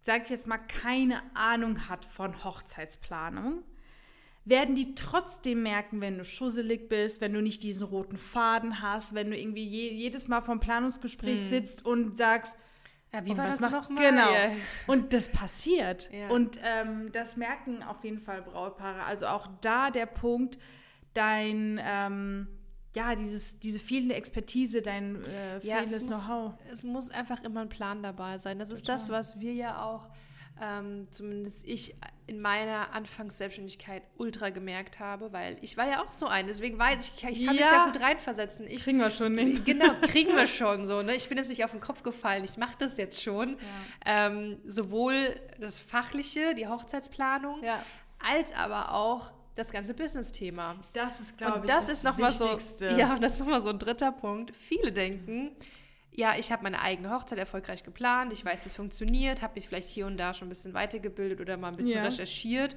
sag 0.01 0.25
ich 0.25 0.31
jetzt 0.31 0.47
mal, 0.47 0.59
keine 0.59 1.21
Ahnung 1.35 1.89
hat 1.89 2.05
von 2.07 2.43
Hochzeitsplanung, 2.43 3.63
werden 4.45 4.75
die 4.75 4.95
trotzdem 4.95 5.63
merken, 5.63 6.01
wenn 6.01 6.19
du 6.19 6.25
schusselig 6.25 6.89
bist, 6.89 7.21
wenn 7.21 7.33
du 7.33 7.41
nicht 7.41 7.63
diesen 7.63 7.89
roten 7.89 8.19
Faden 8.19 8.83
hast, 8.83 9.15
wenn 9.15 9.31
du 9.31 9.39
irgendwie 9.39 9.65
je, 9.65 9.91
jedes 9.91 10.29
Mal 10.29 10.43
vom 10.43 10.61
Planungsgespräch 10.61 11.41
sitzt 11.41 11.85
und 11.87 12.17
sagst, 12.17 12.55
Ja, 13.13 13.25
wie 13.25 13.31
und 13.31 13.39
war 13.39 13.49
was 13.49 13.59
das 13.59 13.71
nochmal? 13.71 14.11
Genau. 14.11 14.31
Ja. 14.31 14.51
Und 14.87 15.15
das 15.15 15.29
passiert. 15.31 16.11
Ja. 16.13 16.29
Und 16.29 16.61
ähm, 16.63 17.11
das 17.13 17.37
merken 17.37 17.83
auf 17.83 18.05
jeden 18.05 18.21
Fall 18.21 18.43
Brautpaare. 18.43 19.05
Also 19.05 19.27
auch 19.27 19.49
da 19.63 19.91
der 19.91 20.07
Punkt, 20.07 20.59
dein, 21.15 21.81
ähm, 21.83 22.49
ja, 22.95 23.15
dieses, 23.15 23.61
diese 23.61 23.79
fehlende 23.79 24.15
Expertise, 24.15 24.83
dein 24.83 25.25
äh, 25.25 25.61
fehlendes 25.61 26.07
Know-how. 26.07 26.53
es 26.71 26.85
muss 26.85 27.11
einfach 27.11 27.43
immer 27.45 27.63
ein 27.63 27.71
Plan 27.71 28.03
dabei 28.03 28.37
sein. 28.37 28.59
Das 28.59 28.71
ist 28.71 28.89
das, 28.89 29.09
was 29.09 29.41
wir 29.41 29.55
ja 29.55 29.83
auch, 29.83 30.09
ähm, 30.61 31.11
zumindest 31.11 31.67
ich 31.67 31.97
in 32.27 32.41
meiner 32.41 32.95
Anfangsselbstständigkeit 32.95 34.03
ultra 34.17 34.51
gemerkt 34.51 34.99
habe, 35.01 35.33
weil 35.33 35.59
ich 35.61 35.77
war 35.77 35.87
ja 35.87 36.03
auch 36.03 36.11
so 36.11 36.27
ein. 36.27 36.47
Deswegen 36.47 36.79
weiß 36.79 37.09
ich, 37.09 37.15
ich 37.31 37.45
kann 37.47 37.55
mich 37.57 37.65
Ja. 37.65 37.71
da 37.71 37.85
gut 37.93 38.01
reinversetzen. 38.01 38.67
Ich, 38.67 38.83
Kriegen 38.85 38.99
wir 38.99 39.11
schon 39.11 39.35
nicht. 39.35 39.65
Genau, 39.67 39.93
kriegen 40.03 40.35
wir 40.35 40.47
schon 40.47 40.87
so. 40.87 41.03
Ne? 41.03 41.15
Ich 41.15 41.29
bin 41.29 41.37
jetzt 41.37 41.49
nicht 41.49 41.65
auf 41.65 41.73
den 41.73 41.81
Kopf 41.81 42.03
gefallen. 42.03 42.43
Ich 42.45 42.57
mache 42.57 42.77
das 42.79 42.97
jetzt 42.97 43.23
schon. 43.23 43.57
Ähm, 44.07 44.59
sowohl 44.67 45.35
das 45.61 45.79
Fachliche, 45.81 46.55
die 46.55 46.67
Hochzeitsplanung, 46.67 47.63
Ja. 47.63 47.83
als 48.19 48.55
aber 48.55 48.93
auch 48.95 49.33
das 49.55 49.71
ganze 49.71 49.95
Business-Thema. 49.95 50.77
Das 50.95 51.21
ist, 51.21 51.39
glaube 51.39 51.61
ich, 51.65 51.71
das, 51.71 51.83
das 51.87 51.97
ist 51.97 52.05
nochmal 52.05 52.33
so, 52.33 52.45
Wichtigste. 52.47 52.87
ja, 52.99 53.19
das 53.19 53.35
ist 53.35 53.39
nochmal 53.41 53.63
so 53.63 53.69
ein 53.69 53.79
dritter 53.79 54.11
Punkt. 54.13 54.57
Viele 54.57 54.91
denken, 54.93 55.53
ja, 56.17 56.35
ich 56.39 56.53
habe 56.53 56.63
meine 56.63 56.81
eigene 56.81 57.11
Hochzeit 57.11 57.39
erfolgreich 57.39 57.83
geplant, 57.85 58.33
ich 58.33 58.45
weiß, 58.45 58.65
wie 58.65 58.69
es 58.69 58.77
funktioniert, 58.77 59.43
habe 59.43 59.55
mich 59.55 59.69
vielleicht 59.69 59.89
hier 59.89 60.07
und 60.07 60.17
da 60.17 60.33
schon 60.33 60.47
ein 60.47 60.51
bisschen 60.51 60.75
weitergebildet 60.75 61.41
oder 61.41 61.57
mal 61.57 61.69
ein 61.69 61.77
bisschen 61.77 61.97
Ja. 61.99 62.05
recherchiert. 62.05 62.77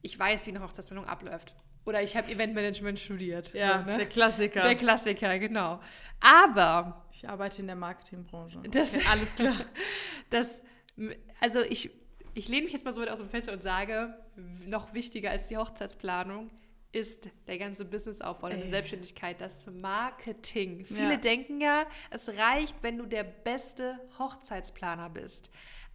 Ich 0.00 0.18
weiß, 0.18 0.46
wie 0.46 0.50
eine 0.50 0.62
Hochzeitsplanung 0.62 1.06
abläuft. 1.06 1.54
Oder 1.84 2.02
ich 2.02 2.16
habe 2.16 2.30
Eventmanagement 2.30 2.98
studiert. 3.00 3.52
Ja, 3.54 3.80
so, 3.84 3.90
ne? 3.90 3.98
der 3.98 4.06
Klassiker. 4.06 4.62
Der 4.62 4.74
Klassiker, 4.74 5.38
genau. 5.38 5.80
Aber 6.20 7.06
ich 7.12 7.28
arbeite 7.28 7.60
in 7.62 7.66
der 7.66 7.76
Marketingbranche. 7.76 8.60
Das- 8.70 8.94
okay, 8.94 9.04
alles 9.10 9.34
klar. 9.34 9.56
das, 10.30 10.62
also 11.40 11.60
ich, 11.62 11.90
ich 12.34 12.48
lehne 12.48 12.64
mich 12.64 12.72
jetzt 12.72 12.84
mal 12.84 12.92
so 12.92 13.00
weit 13.00 13.10
aus 13.10 13.18
dem 13.18 13.28
Fenster 13.28 13.52
und 13.52 13.62
sage, 13.62 14.14
noch 14.66 14.92
wichtiger 14.94 15.30
als 15.30 15.48
die 15.48 15.56
Hochzeitsplanung 15.56 16.50
ist 16.92 17.28
der 17.46 17.58
ganze 17.58 17.84
Businessaufbau, 17.84 18.48
Ey. 18.48 18.68
Selbstständigkeit, 18.68 19.40
das 19.40 19.66
Marketing. 19.66 20.84
Viele 20.86 21.12
Ja. 21.12 21.16
denken 21.16 21.60
ja, 21.60 21.86
es 22.10 22.28
reicht, 22.28 22.82
wenn 22.82 22.98
du 22.98 23.06
der 23.06 23.24
beste 23.24 24.00
Hochzeitsplaner 24.18 25.10
bist. 25.10 25.50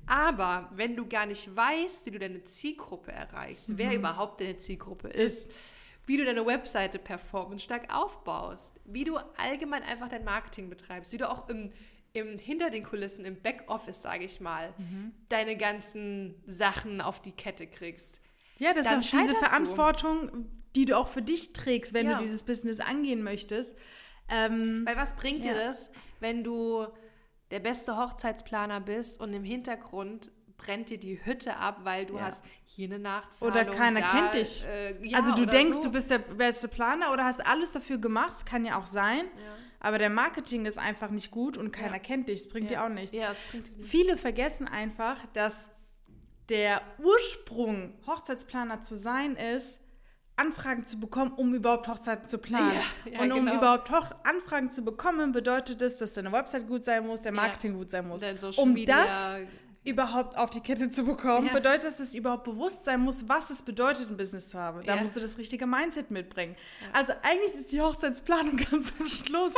Aber 0.05 0.69
wenn 0.73 0.95
du 0.95 1.07
gar 1.07 1.25
nicht 1.25 1.55
weißt, 1.55 2.05
wie 2.05 2.11
du 2.11 2.19
deine 2.19 2.43
Zielgruppe 2.43 3.11
erreichst, 3.11 3.69
mhm. 3.69 3.77
wer 3.77 3.95
überhaupt 3.95 4.41
deine 4.41 4.57
Zielgruppe 4.57 5.07
ist, 5.07 5.51
wie 6.05 6.17
du 6.17 6.25
deine 6.25 6.45
Webseite 6.45 6.99
performance-stark 6.99 7.93
aufbaust, 7.93 8.79
wie 8.85 9.05
du 9.05 9.17
allgemein 9.37 9.83
einfach 9.83 10.09
dein 10.09 10.25
Marketing 10.25 10.69
betreibst, 10.69 11.13
wie 11.13 11.17
du 11.17 11.29
auch 11.29 11.47
im, 11.47 11.71
im 12.11 12.37
hinter 12.37 12.69
den 12.69 12.83
Kulissen, 12.83 13.23
im 13.23 13.41
Backoffice, 13.41 14.01
sage 14.01 14.25
ich 14.25 14.41
mal, 14.41 14.73
mhm. 14.77 15.13
deine 15.29 15.55
ganzen 15.55 16.35
Sachen 16.45 16.99
auf 16.99 17.21
die 17.21 17.31
Kette 17.31 17.65
kriegst. 17.67 18.19
Ja, 18.59 18.73
das 18.73 18.85
ist 18.85 18.91
auch 18.91 19.19
diese 19.19 19.35
Verantwortung, 19.35 20.27
du. 20.27 20.62
Die 20.75 20.85
du 20.85 20.97
auch 20.97 21.07
für 21.07 21.21
dich 21.21 21.53
trägst, 21.53 21.93
wenn 21.93 22.07
ja. 22.07 22.17
du 22.17 22.23
dieses 22.23 22.43
Business 22.43 22.79
angehen 22.79 23.23
möchtest. 23.23 23.75
Ähm, 24.29 24.83
Weil 24.85 24.97
was 24.97 25.15
bringt 25.15 25.45
ja. 25.45 25.53
dir 25.53 25.59
das, 25.59 25.91
wenn 26.19 26.43
du 26.43 26.87
der 27.51 27.59
beste 27.59 27.97
Hochzeitsplaner 27.97 28.79
bist 28.81 29.19
und 29.19 29.33
im 29.33 29.43
Hintergrund 29.43 30.31
brennt 30.57 30.89
dir 30.89 30.97
die 30.97 31.23
Hütte 31.25 31.57
ab, 31.57 31.79
weil 31.83 32.05
du 32.05 32.15
ja. 32.15 32.21
hast 32.21 32.43
hier 32.65 32.87
eine 32.87 32.99
Nachzahlung. 32.99 33.53
Oder 33.53 33.65
keiner 33.65 34.01
da, 34.01 34.09
kennt 34.11 34.33
dich. 34.33 34.63
Äh, 34.65 35.05
ja, 35.05 35.19
also 35.19 35.35
du 35.35 35.45
denkst, 35.45 35.77
so. 35.77 35.83
du 35.83 35.91
bist 35.91 36.09
der 36.09 36.19
beste 36.19 36.67
Planer 36.67 37.11
oder 37.11 37.25
hast 37.25 37.45
alles 37.45 37.71
dafür 37.71 37.97
gemacht, 37.97 38.31
das 38.31 38.45
kann 38.45 38.65
ja 38.65 38.79
auch 38.79 38.85
sein. 38.85 39.25
Ja. 39.25 39.53
Aber 39.79 39.97
der 39.97 40.09
Marketing 40.09 40.65
ist 40.65 40.77
einfach 40.77 41.09
nicht 41.09 41.29
gut 41.29 41.57
und 41.57 41.71
keiner 41.71 41.99
kennt 41.99 42.29
dich. 42.29 42.43
Das 42.43 42.49
bringt 42.49 42.71
dir 42.71 42.85
auch 42.85 42.89
nichts. 42.89 43.11
Ja, 43.11 43.27
das 43.29 43.41
bringt 43.51 43.67
dir 43.67 43.77
nicht. 43.77 43.89
Viele 43.89 44.15
vergessen 44.15 44.65
einfach, 44.65 45.17
dass 45.33 45.71
der 46.47 46.81
Ursprung, 46.99 47.93
Hochzeitsplaner 48.07 48.79
zu 48.81 48.95
sein, 48.95 49.35
ist, 49.35 49.82
Anfragen 50.43 50.85
zu 50.85 50.99
bekommen, 50.99 51.31
um 51.35 51.53
überhaupt 51.53 51.87
Hochzeiten 51.87 52.27
zu 52.27 52.37
planen. 52.37 52.71
Ja, 53.05 53.11
ja, 53.11 53.21
und 53.21 53.31
um 53.31 53.45
genau. 53.45 53.57
überhaupt 53.57 53.89
Hoch 53.91 54.11
Anfragen 54.23 54.71
zu 54.71 54.83
bekommen, 54.83 55.31
bedeutet 55.31 55.81
es, 55.81 55.97
dass 55.97 56.13
deine 56.13 56.31
Website 56.31 56.67
gut 56.67 56.83
sein 56.83 57.05
muss, 57.07 57.21
der 57.21 57.31
Marketing 57.31 57.71
ja. 57.71 57.77
gut 57.77 57.91
sein 57.91 58.07
muss. 58.07 58.21
Um 58.57 58.75
das 58.85 59.37
überhaupt 59.83 60.37
auf 60.37 60.49
die 60.49 60.61
Kette 60.61 60.89
zu 60.89 61.03
bekommen, 61.03 61.47
ja. 61.47 61.53
bedeutet, 61.53 61.85
dass 61.85 61.99
es 61.99 62.15
überhaupt 62.15 62.45
bewusst 62.45 62.85
sein 62.85 63.01
muss, 63.01 63.27
was 63.27 63.49
es 63.49 63.61
bedeutet, 63.61 64.09
ein 64.09 64.15
Business 64.15 64.47
zu 64.47 64.57
haben. 64.57 64.81
Da 64.85 64.95
ja. 64.95 65.01
musst 65.01 65.17
du 65.17 65.19
das 65.19 65.37
richtige 65.37 65.65
Mindset 65.65 66.09
mitbringen. 66.09 66.55
Ja. 66.81 66.87
Also 66.93 67.11
eigentlich 67.21 67.53
ist 67.53 67.73
die 67.73 67.81
Hochzeitsplanung 67.81 68.55
ganz 68.71 68.93
am 68.97 69.09
Schluss 69.09 69.51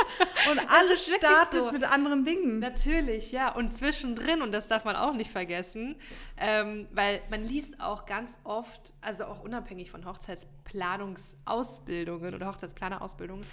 und 0.51 0.71
alles 0.71 1.15
startet 1.15 1.61
so. 1.61 1.71
mit 1.71 1.83
anderen 1.83 2.23
Dingen. 2.23 2.57
Natürlich, 2.59 3.31
ja. 3.31 3.53
Und 3.53 3.75
zwischendrin, 3.75 4.41
und 4.41 4.51
das 4.51 4.67
darf 4.67 4.83
man 4.83 4.95
auch 4.95 5.13
nicht 5.13 5.29
vergessen, 5.29 5.95
ähm, 6.37 6.87
weil 6.91 7.21
man 7.29 7.43
liest 7.43 7.79
auch 7.79 8.07
ganz 8.07 8.39
oft, 8.43 8.95
also 9.01 9.25
auch 9.25 9.43
unabhängig 9.43 9.91
von 9.91 10.05
Hochzeitsplanungsausbildungen 10.05 12.33
oder 12.33 12.47
Hochzeitsplanerausbildungen, 12.47 13.45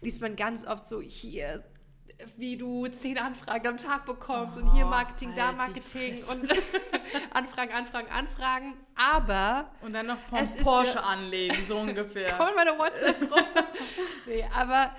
liest 0.00 0.20
man 0.20 0.36
ganz 0.36 0.64
oft 0.64 0.86
so, 0.86 1.00
hier 1.00 1.64
wie 2.36 2.56
du 2.56 2.86
zehn 2.88 3.18
Anfragen 3.18 3.66
am 3.66 3.76
Tag 3.76 4.06
bekommst 4.06 4.58
oh, 4.58 4.62
und 4.62 4.72
hier 4.72 4.84
Marketing, 4.84 5.30
halt 5.30 5.38
da 5.38 5.52
Marketing 5.52 6.14
und 6.14 6.48
Anfragen, 7.32 7.72
Anfragen, 7.72 8.08
Anfragen. 8.10 8.74
Aber. 8.94 9.70
Und 9.82 9.92
dann 9.92 10.06
noch 10.06 10.18
vom 10.18 10.38
Porsche 10.62 10.96
ja, 10.96 11.02
anlegen, 11.02 11.56
so 11.66 11.76
ungefähr. 11.80 12.34
Komm 12.36 12.48
in 12.48 12.54
meine 12.54 12.78
WhatsApp-Gruppe. 12.78 13.66
nee, 14.26 14.44
aber 14.54 14.94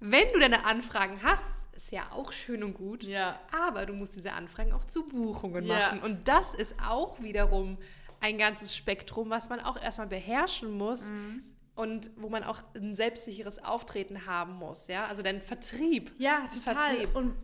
wenn 0.00 0.32
du 0.32 0.40
deine 0.40 0.64
Anfragen 0.64 1.20
hast, 1.22 1.74
ist 1.74 1.90
ja 1.90 2.10
auch 2.10 2.32
schön 2.32 2.62
und 2.62 2.74
gut. 2.74 3.04
Ja. 3.04 3.40
Aber 3.52 3.86
du 3.86 3.92
musst 3.92 4.16
diese 4.16 4.32
Anfragen 4.32 4.72
auch 4.72 4.84
zu 4.84 5.08
Buchungen 5.08 5.66
machen. 5.66 5.98
Ja. 5.98 6.04
Und 6.04 6.28
das 6.28 6.54
ist 6.54 6.74
auch 6.86 7.20
wiederum 7.20 7.78
ein 8.20 8.38
ganzes 8.38 8.74
Spektrum, 8.74 9.30
was 9.30 9.48
man 9.48 9.60
auch 9.60 9.80
erstmal 9.80 10.06
beherrschen 10.06 10.70
muss. 10.70 11.10
Mhm 11.10 11.51
und 11.74 12.10
wo 12.16 12.28
man 12.28 12.44
auch 12.44 12.62
ein 12.74 12.94
selbstsicheres 12.94 13.64
Auftreten 13.64 14.26
haben 14.26 14.54
muss, 14.54 14.88
ja, 14.88 15.06
also 15.06 15.22
dein 15.22 15.40
Vertrieb. 15.40 16.12
Ja, 16.18 16.44
total. 16.64 16.96
Vertrieb. 16.96 17.16
Und 17.16 17.34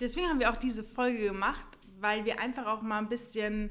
deswegen 0.00 0.28
haben 0.28 0.40
wir 0.40 0.50
auch 0.50 0.56
diese 0.56 0.82
Folge 0.82 1.22
gemacht, 1.22 1.66
weil 1.98 2.24
wir 2.24 2.40
einfach 2.40 2.66
auch 2.66 2.82
mal 2.82 2.98
ein 2.98 3.08
bisschen 3.08 3.70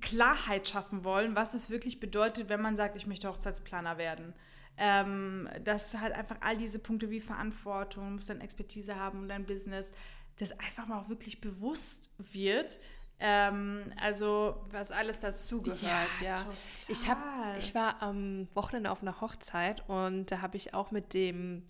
Klarheit 0.00 0.68
schaffen 0.68 1.04
wollen, 1.04 1.36
was 1.36 1.54
es 1.54 1.70
wirklich 1.70 2.00
bedeutet, 2.00 2.48
wenn 2.48 2.60
man 2.60 2.76
sagt, 2.76 2.96
ich 2.96 3.06
möchte 3.06 3.28
Hochzeitsplaner 3.28 3.98
werden. 3.98 4.34
Ähm, 4.76 5.48
dass 5.62 5.96
halt 5.98 6.12
einfach 6.14 6.38
all 6.40 6.56
diese 6.56 6.80
Punkte 6.80 7.08
wie 7.08 7.20
Verantwortung, 7.20 8.16
muss 8.16 8.26
dann 8.26 8.40
Expertise 8.40 8.96
haben 8.96 9.20
und 9.20 9.28
dein 9.28 9.46
Business, 9.46 9.92
das 10.38 10.50
einfach 10.58 10.86
mal 10.86 11.00
auch 11.00 11.08
wirklich 11.08 11.40
bewusst 11.40 12.10
wird 12.18 12.80
ähm, 13.20 13.92
also 14.00 14.56
was 14.70 14.90
alles 14.90 15.20
dazugehört, 15.20 16.20
ja. 16.20 16.36
ja. 16.36 16.46
Ich 16.88 17.08
habe, 17.08 17.20
ich 17.58 17.74
war 17.74 18.02
am 18.02 18.48
Wochenende 18.54 18.90
auf 18.90 19.02
einer 19.02 19.20
Hochzeit 19.20 19.88
und 19.88 20.30
da 20.30 20.42
habe 20.42 20.56
ich 20.56 20.74
auch 20.74 20.90
mit 20.90 21.14
dem 21.14 21.64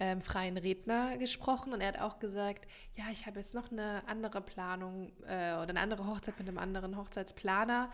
ähm, 0.00 0.20
freien 0.22 0.56
Redner 0.56 1.16
gesprochen 1.18 1.72
und 1.72 1.80
er 1.80 1.88
hat 1.88 2.00
auch 2.00 2.18
gesagt, 2.18 2.66
ja, 2.96 3.04
ich 3.12 3.26
habe 3.26 3.38
jetzt 3.38 3.54
noch 3.54 3.70
eine 3.70 4.02
andere 4.06 4.40
Planung 4.40 5.12
äh, 5.26 5.54
oder 5.54 5.68
eine 5.68 5.80
andere 5.80 6.06
Hochzeit 6.06 6.38
mit 6.38 6.48
einem 6.48 6.58
anderen 6.58 6.96
Hochzeitsplaner 6.96 7.90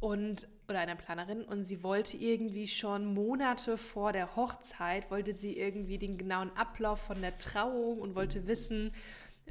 und 0.00 0.46
oder 0.68 0.78
einer 0.78 0.94
Planerin 0.94 1.42
und 1.42 1.64
sie 1.64 1.82
wollte 1.82 2.16
irgendwie 2.18 2.68
schon 2.68 3.14
Monate 3.14 3.76
vor 3.76 4.12
der 4.12 4.36
Hochzeit 4.36 5.10
wollte 5.10 5.34
sie 5.34 5.58
irgendwie 5.58 5.98
den 5.98 6.18
genauen 6.18 6.56
Ablauf 6.56 7.00
von 7.00 7.20
der 7.20 7.36
Trauung 7.38 7.98
und 8.00 8.14
wollte 8.14 8.46
wissen, 8.46 8.92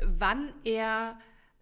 wann 0.01 0.53
er 0.63 1.19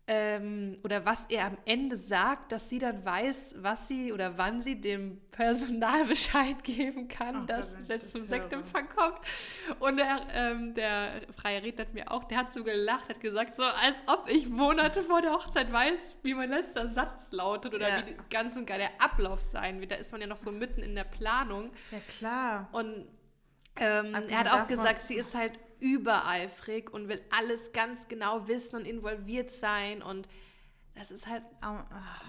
ähm, 0.07 0.77
oder 0.83 1.03
was 1.03 1.25
er 1.25 1.45
am 1.45 1.57
Ende 1.65 1.97
sagt, 1.97 2.51
dass 2.51 2.69
sie 2.69 2.77
dann 2.77 3.03
weiß, 3.03 3.55
was 3.59 3.87
sie 3.87 4.13
oder 4.13 4.37
wann 4.37 4.61
sie 4.61 4.79
dem 4.79 5.19
Personal 5.31 6.05
Bescheid 6.07 6.63
geben 6.63 7.07
kann, 7.07 7.37
Ach, 7.41 7.45
dass 7.47 7.71
es 7.81 7.87
jetzt 7.87 8.11
zum 8.11 8.23
Sektempfang 8.23 8.87
kommt. 8.87 9.19
Und 9.79 9.97
der, 9.97 10.27
ähm, 10.31 10.75
der 10.75 11.21
freie 11.35 11.63
Redner 11.63 11.85
hat 11.85 11.93
mir 11.95 12.11
auch, 12.11 12.25
der 12.25 12.37
hat 12.37 12.53
so 12.53 12.63
gelacht, 12.63 13.09
hat 13.09 13.19
gesagt, 13.19 13.55
so 13.55 13.63
als 13.63 13.95
ob 14.05 14.29
ich 14.29 14.47
Monate 14.47 15.01
vor 15.01 15.23
der 15.23 15.31
Hochzeit 15.31 15.71
weiß, 15.73 16.17
wie 16.21 16.35
mein 16.35 16.49
letzter 16.49 16.87
Satz 16.87 17.31
lautet 17.31 17.73
oder 17.73 17.89
ja. 17.89 18.05
wie 18.05 18.15
ganz 18.29 18.55
und 18.57 18.67
gar 18.67 18.77
der 18.77 18.91
Ablauf 18.99 19.39
sein 19.41 19.81
wird. 19.81 19.89
Da 19.91 19.95
ist 19.95 20.11
man 20.11 20.21
ja 20.21 20.27
noch 20.27 20.37
so 20.37 20.51
mitten 20.51 20.83
in 20.83 20.93
der 20.93 21.05
Planung. 21.05 21.71
Ja, 21.91 21.97
klar. 22.07 22.69
Und 22.73 23.07
ähm, 23.77 24.13
er 24.29 24.39
hat 24.39 24.51
auch 24.51 24.67
gesagt, 24.67 25.01
sie 25.01 25.15
ist 25.15 25.33
halt 25.33 25.53
übereifrig 25.79 26.91
und 26.93 27.07
will 27.07 27.21
alles 27.29 27.71
ganz 27.71 28.07
genau 28.07 28.47
wissen 28.47 28.77
und 28.77 28.85
involviert 28.85 29.51
sein 29.51 30.01
und 30.01 30.27
das 30.95 31.11
ist 31.11 31.27
halt, 31.27 31.43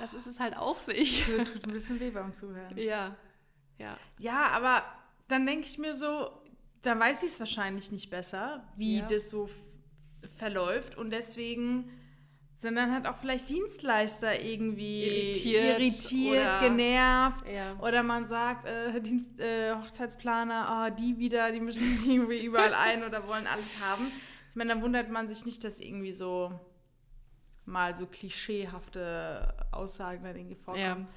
das 0.01 0.13
ist 0.13 0.27
es 0.27 0.41
halt 0.41 0.57
auch 0.57 0.87
nicht. 0.89 1.29
Das 1.39 1.53
tut 1.53 1.65
ein 1.67 1.73
bisschen 1.73 2.01
weh 2.01 2.11
beim 2.11 2.33
Zuhören. 2.33 2.77
Ja, 2.77 3.17
ja. 3.79 3.97
Ja, 4.19 4.49
aber 4.49 4.83
dann 5.29 5.47
denke 5.47 5.67
ich 5.67 5.79
mir 5.79 5.95
so, 5.95 6.31
dann 6.83 6.99
weiß 6.99 7.23
ich 7.23 7.31
es 7.31 7.41
wahrscheinlich 7.41 7.93
nicht 7.93 8.11
besser, 8.11 8.67
wie 8.77 8.99
ja. 8.99 9.07
das 9.07 9.31
so 9.31 9.49
verläuft 10.37 10.97
und 10.97 11.11
deswegen 11.11 11.91
sondern 12.57 12.91
hat 12.91 13.07
auch 13.07 13.17
vielleicht 13.19 13.49
Dienstleister 13.51 14.41
irgendwie 14.41 15.05
irritiert, 15.05 15.79
irritiert 15.79 16.33
oder, 16.33 16.61
genervt. 16.61 17.45
Ja. 17.49 17.79
Oder 17.81 18.03
man 18.03 18.27
sagt, 18.27 18.65
äh, 18.65 18.99
Dienst, 19.01 19.39
äh, 19.39 19.75
Hochzeitsplaner, 19.75 20.89
oh, 20.91 20.97
die 20.99 21.19
wieder, 21.19 21.53
die 21.53 21.61
mischen 21.61 21.89
sich 21.97 22.09
irgendwie 22.09 22.45
überall 22.45 22.75
ein 22.75 23.05
oder 23.05 23.27
wollen 23.27 23.47
alles 23.47 23.83
haben. 23.85 24.11
Ich 24.51 24.57
meine, 24.57 24.73
dann 24.73 24.83
wundert 24.83 25.11
man 25.11 25.29
sich 25.29 25.45
nicht, 25.45 25.65
dass 25.65 25.81
irgendwie 25.81 26.15
so 26.15 26.59
mal 27.67 27.95
so 27.97 28.07
klischeehafte 28.07 29.55
Aussagen 29.73 30.25
dann 30.25 30.37
irgendwie 30.37 30.57
vorkommen. 30.57 31.03
Ja. 31.03 31.09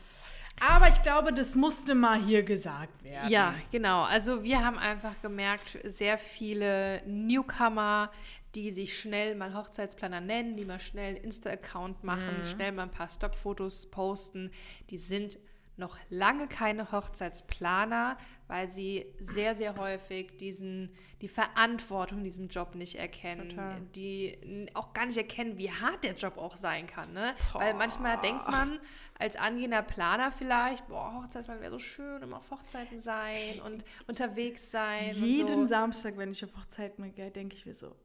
Aber 0.60 0.88
ich 0.90 1.02
glaube, 1.02 1.34
das 1.34 1.56
musste 1.56 1.96
mal 1.96 2.22
hier 2.22 2.44
gesagt 2.44 3.04
werden. 3.04 3.30
Ja, 3.30 3.56
genau. 3.72 4.04
Also 4.04 4.44
wir 4.44 4.64
haben 4.64 4.78
einfach 4.78 5.22
gemerkt, 5.22 5.78
sehr 5.84 6.18
viele 6.18 7.02
Newcomer, 7.06 8.12
die 8.56 8.72
sich 8.72 8.98
schnell 8.98 9.36
mal 9.36 9.54
Hochzeitsplaner 9.54 10.22
nennen, 10.22 10.58
die 10.58 10.66
mal 10.66 10.80
schnell 10.80 11.16
einen 11.16 11.24
Insta-Account 11.24 12.04
machen, 12.04 12.40
mhm. 12.40 12.46
schnell 12.46 12.72
mal 12.72 12.84
ein 12.84 12.92
paar 12.92 13.10
Stockfotos 13.10 13.88
posten, 13.88 14.52
die 14.90 14.98
sind 14.98 15.38
noch 15.80 15.98
lange 16.10 16.48
keine 16.48 16.92
Hochzeitsplaner, 16.92 18.18
weil 18.48 18.70
sie 18.70 19.06
sehr, 19.20 19.56
sehr 19.56 19.76
häufig 19.78 20.38
diesen, 20.38 20.94
die 21.22 21.28
Verantwortung 21.28 22.20
in 22.20 22.24
diesem 22.26 22.48
Job 22.48 22.76
nicht 22.76 22.96
erkennen, 22.96 23.50
Total. 23.50 23.82
die 23.96 24.68
auch 24.74 24.94
gar 24.94 25.06
nicht 25.06 25.18
erkennen, 25.18 25.58
wie 25.58 25.72
hart 25.72 26.04
der 26.04 26.14
Job 26.14 26.38
auch 26.38 26.56
sein 26.56 26.86
kann. 26.86 27.14
Ne? 27.14 27.34
Weil 27.54 27.74
manchmal 27.74 28.20
denkt 28.22 28.48
man 28.50 28.80
als 29.18 29.36
angehender 29.36 29.82
Planer 29.82 30.32
vielleicht, 30.32 30.88
boah, 30.88 31.22
Hochzeitsplaner 31.22 31.62
wäre 31.62 31.72
so 31.72 31.80
schön, 31.80 32.22
immer 32.22 32.38
auf 32.38 32.52
Hochzeiten 32.52 33.00
sein 33.00 33.60
und 33.66 33.86
unterwegs 34.08 34.72
sein. 34.72 35.16
Jeden 35.16 35.62
so. 35.62 35.66
Samstag, 35.66 36.18
wenn 36.18 36.32
ich 36.32 36.44
auf 36.44 36.56
Hochzeiten 36.56 37.14
gehe, 37.16 37.32
denke 37.32 37.56
ich 37.56 37.66
mir 37.66 37.76
so, 37.76 37.96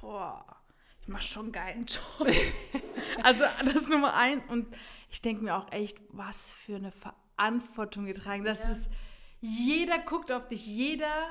boah, 0.00 0.44
ich 1.04 1.08
mache 1.08 1.22
schon 1.22 1.42
einen 1.42 1.52
geilen 1.52 1.84
Job. 1.84 2.26
also 3.22 3.44
das 3.62 3.74
ist 3.74 3.90
Nummer 3.90 4.14
eins. 4.14 4.42
Und 4.48 4.74
ich 5.10 5.20
denke 5.20 5.44
mir 5.44 5.54
auch 5.54 5.70
echt, 5.70 5.98
was 6.08 6.50
für 6.50 6.76
eine 6.76 6.92
Verantwortung 6.92 8.06
getragen. 8.06 8.42
Das 8.42 8.64
ja. 8.64 8.70
ist, 8.70 8.90
jeder 9.42 9.98
guckt 9.98 10.32
auf 10.32 10.48
dich, 10.48 10.66
jeder, 10.66 11.28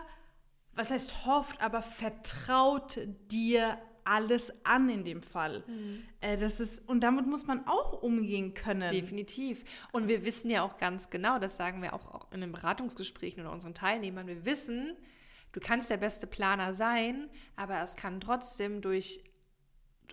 was 0.73 0.91
heißt 0.91 1.25
hofft, 1.25 1.59
aber 1.59 1.81
vertraut 1.81 2.99
dir 3.31 3.79
alles 4.03 4.63
an 4.63 4.89
in 4.89 5.03
dem 5.05 5.23
Fall. 5.23 5.63
Mhm. 5.65 6.03
Äh, 6.21 6.37
das 6.37 6.59
ist, 6.59 6.87
und 6.87 6.99
damit 6.99 7.25
muss 7.25 7.47
man 7.47 7.65
auch 7.65 8.03
umgehen 8.03 8.53
können. 8.53 8.91
Definitiv. 8.91 9.63
Und 9.91 10.07
wir 10.07 10.23
wissen 10.23 10.51
ja 10.51 10.61
auch 10.61 10.77
ganz 10.77 11.09
genau, 11.09 11.39
das 11.39 11.57
sagen 11.57 11.81
wir 11.81 11.95
auch, 11.95 12.13
auch 12.13 12.31
in 12.31 12.41
den 12.41 12.51
Beratungsgesprächen 12.51 13.41
oder 13.41 13.51
unseren 13.51 13.73
Teilnehmern, 13.73 14.27
wir 14.27 14.45
wissen, 14.45 14.95
du 15.51 15.59
kannst 15.59 15.89
der 15.89 15.97
beste 15.97 16.27
Planer 16.27 16.75
sein, 16.75 17.27
aber 17.55 17.81
es 17.81 17.95
kann 17.95 18.19
trotzdem 18.19 18.81
durch 18.81 19.23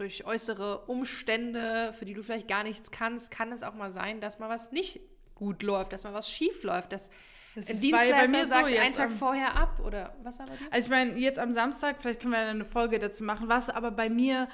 durch 0.01 0.25
äußere 0.25 0.87
Umstände, 0.87 1.93
für 1.93 2.05
die 2.05 2.15
du 2.15 2.23
vielleicht 2.23 2.49
gar 2.49 2.63
nichts 2.65 2.91
kannst, 2.91 3.31
kann 3.31 3.53
es 3.53 3.63
auch 3.63 3.75
mal 3.75 3.93
sein, 3.93 4.21
dass 4.21 4.39
mal 4.39 4.49
was 4.49 4.73
nicht 4.73 5.01
gut 5.35 5.63
läuft, 5.63 5.93
dass 5.93 6.05
mal 6.05 6.15
was 6.15 6.29
schief 6.31 6.63
läuft, 6.63 6.93
dass 6.93 7.11
Das 7.55 7.69
ein 7.69 7.75
ist 7.75 7.83
Dienstleister 7.83 8.15
bei- 8.17 8.23
bei 8.23 8.29
mir 8.29 8.45
so 8.47 8.53
sagt 8.53 8.69
jetzt 8.69 8.81
einen 8.81 8.95
Tag 8.95 9.07
am- 9.11 9.17
vorher 9.17 9.57
ab 9.57 9.81
oder 9.85 10.15
was 10.23 10.39
war 10.39 10.47
bei 10.47 10.57
dir? 10.57 10.67
Also 10.71 10.87
ich 10.87 10.91
meine, 10.91 11.19
jetzt 11.19 11.39
am 11.39 11.53
Samstag, 11.53 11.97
vielleicht 12.01 12.21
können 12.21 12.33
wir 12.33 12.39
eine 12.41 12.65
Folge 12.65 12.99
dazu 12.99 13.25
machen, 13.25 13.49
war 13.49 13.59
es 13.59 13.69
aber 13.69 13.91
bei 13.91 14.09
mir 14.11 14.49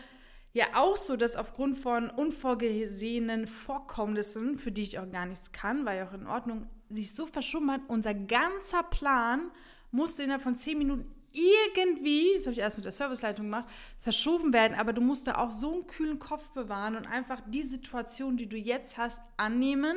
ja 0.52 0.66
auch 0.74 0.96
so, 0.96 1.16
dass 1.16 1.36
aufgrund 1.36 1.78
von 1.78 2.08
unvorgesehenen 2.10 3.46
Vorkommnissen, 3.46 4.58
für 4.58 4.72
die 4.72 4.82
ich 4.82 4.98
auch 4.98 5.10
gar 5.10 5.26
nichts 5.26 5.52
kann, 5.52 5.84
war 5.84 5.94
ja 5.94 6.08
auch 6.08 6.12
in 6.14 6.26
Ordnung, 6.26 6.66
sich 6.88 7.14
so 7.14 7.26
verschoben 7.26 7.70
hat, 7.70 7.80
unser 7.88 8.14
ganzer 8.14 8.82
Plan 8.84 9.50
musste 9.90 10.22
innerhalb 10.22 10.42
von 10.42 10.56
zehn 10.56 10.78
Minuten 10.78 11.12
irgendwie, 11.36 12.32
das 12.36 12.46
habe 12.46 12.52
ich 12.52 12.58
erst 12.58 12.76
mit 12.76 12.84
der 12.84 12.92
Serviceleitung 12.92 13.46
gemacht, 13.46 13.66
verschoben 14.00 14.52
werden, 14.52 14.76
aber 14.78 14.92
du 14.92 15.00
musst 15.00 15.26
da 15.26 15.36
auch 15.36 15.50
so 15.50 15.72
einen 15.72 15.86
kühlen 15.86 16.18
Kopf 16.18 16.48
bewahren 16.50 16.96
und 16.96 17.06
einfach 17.06 17.40
die 17.46 17.62
Situation, 17.62 18.36
die 18.36 18.48
du 18.48 18.56
jetzt 18.56 18.96
hast, 18.96 19.22
annehmen 19.36 19.96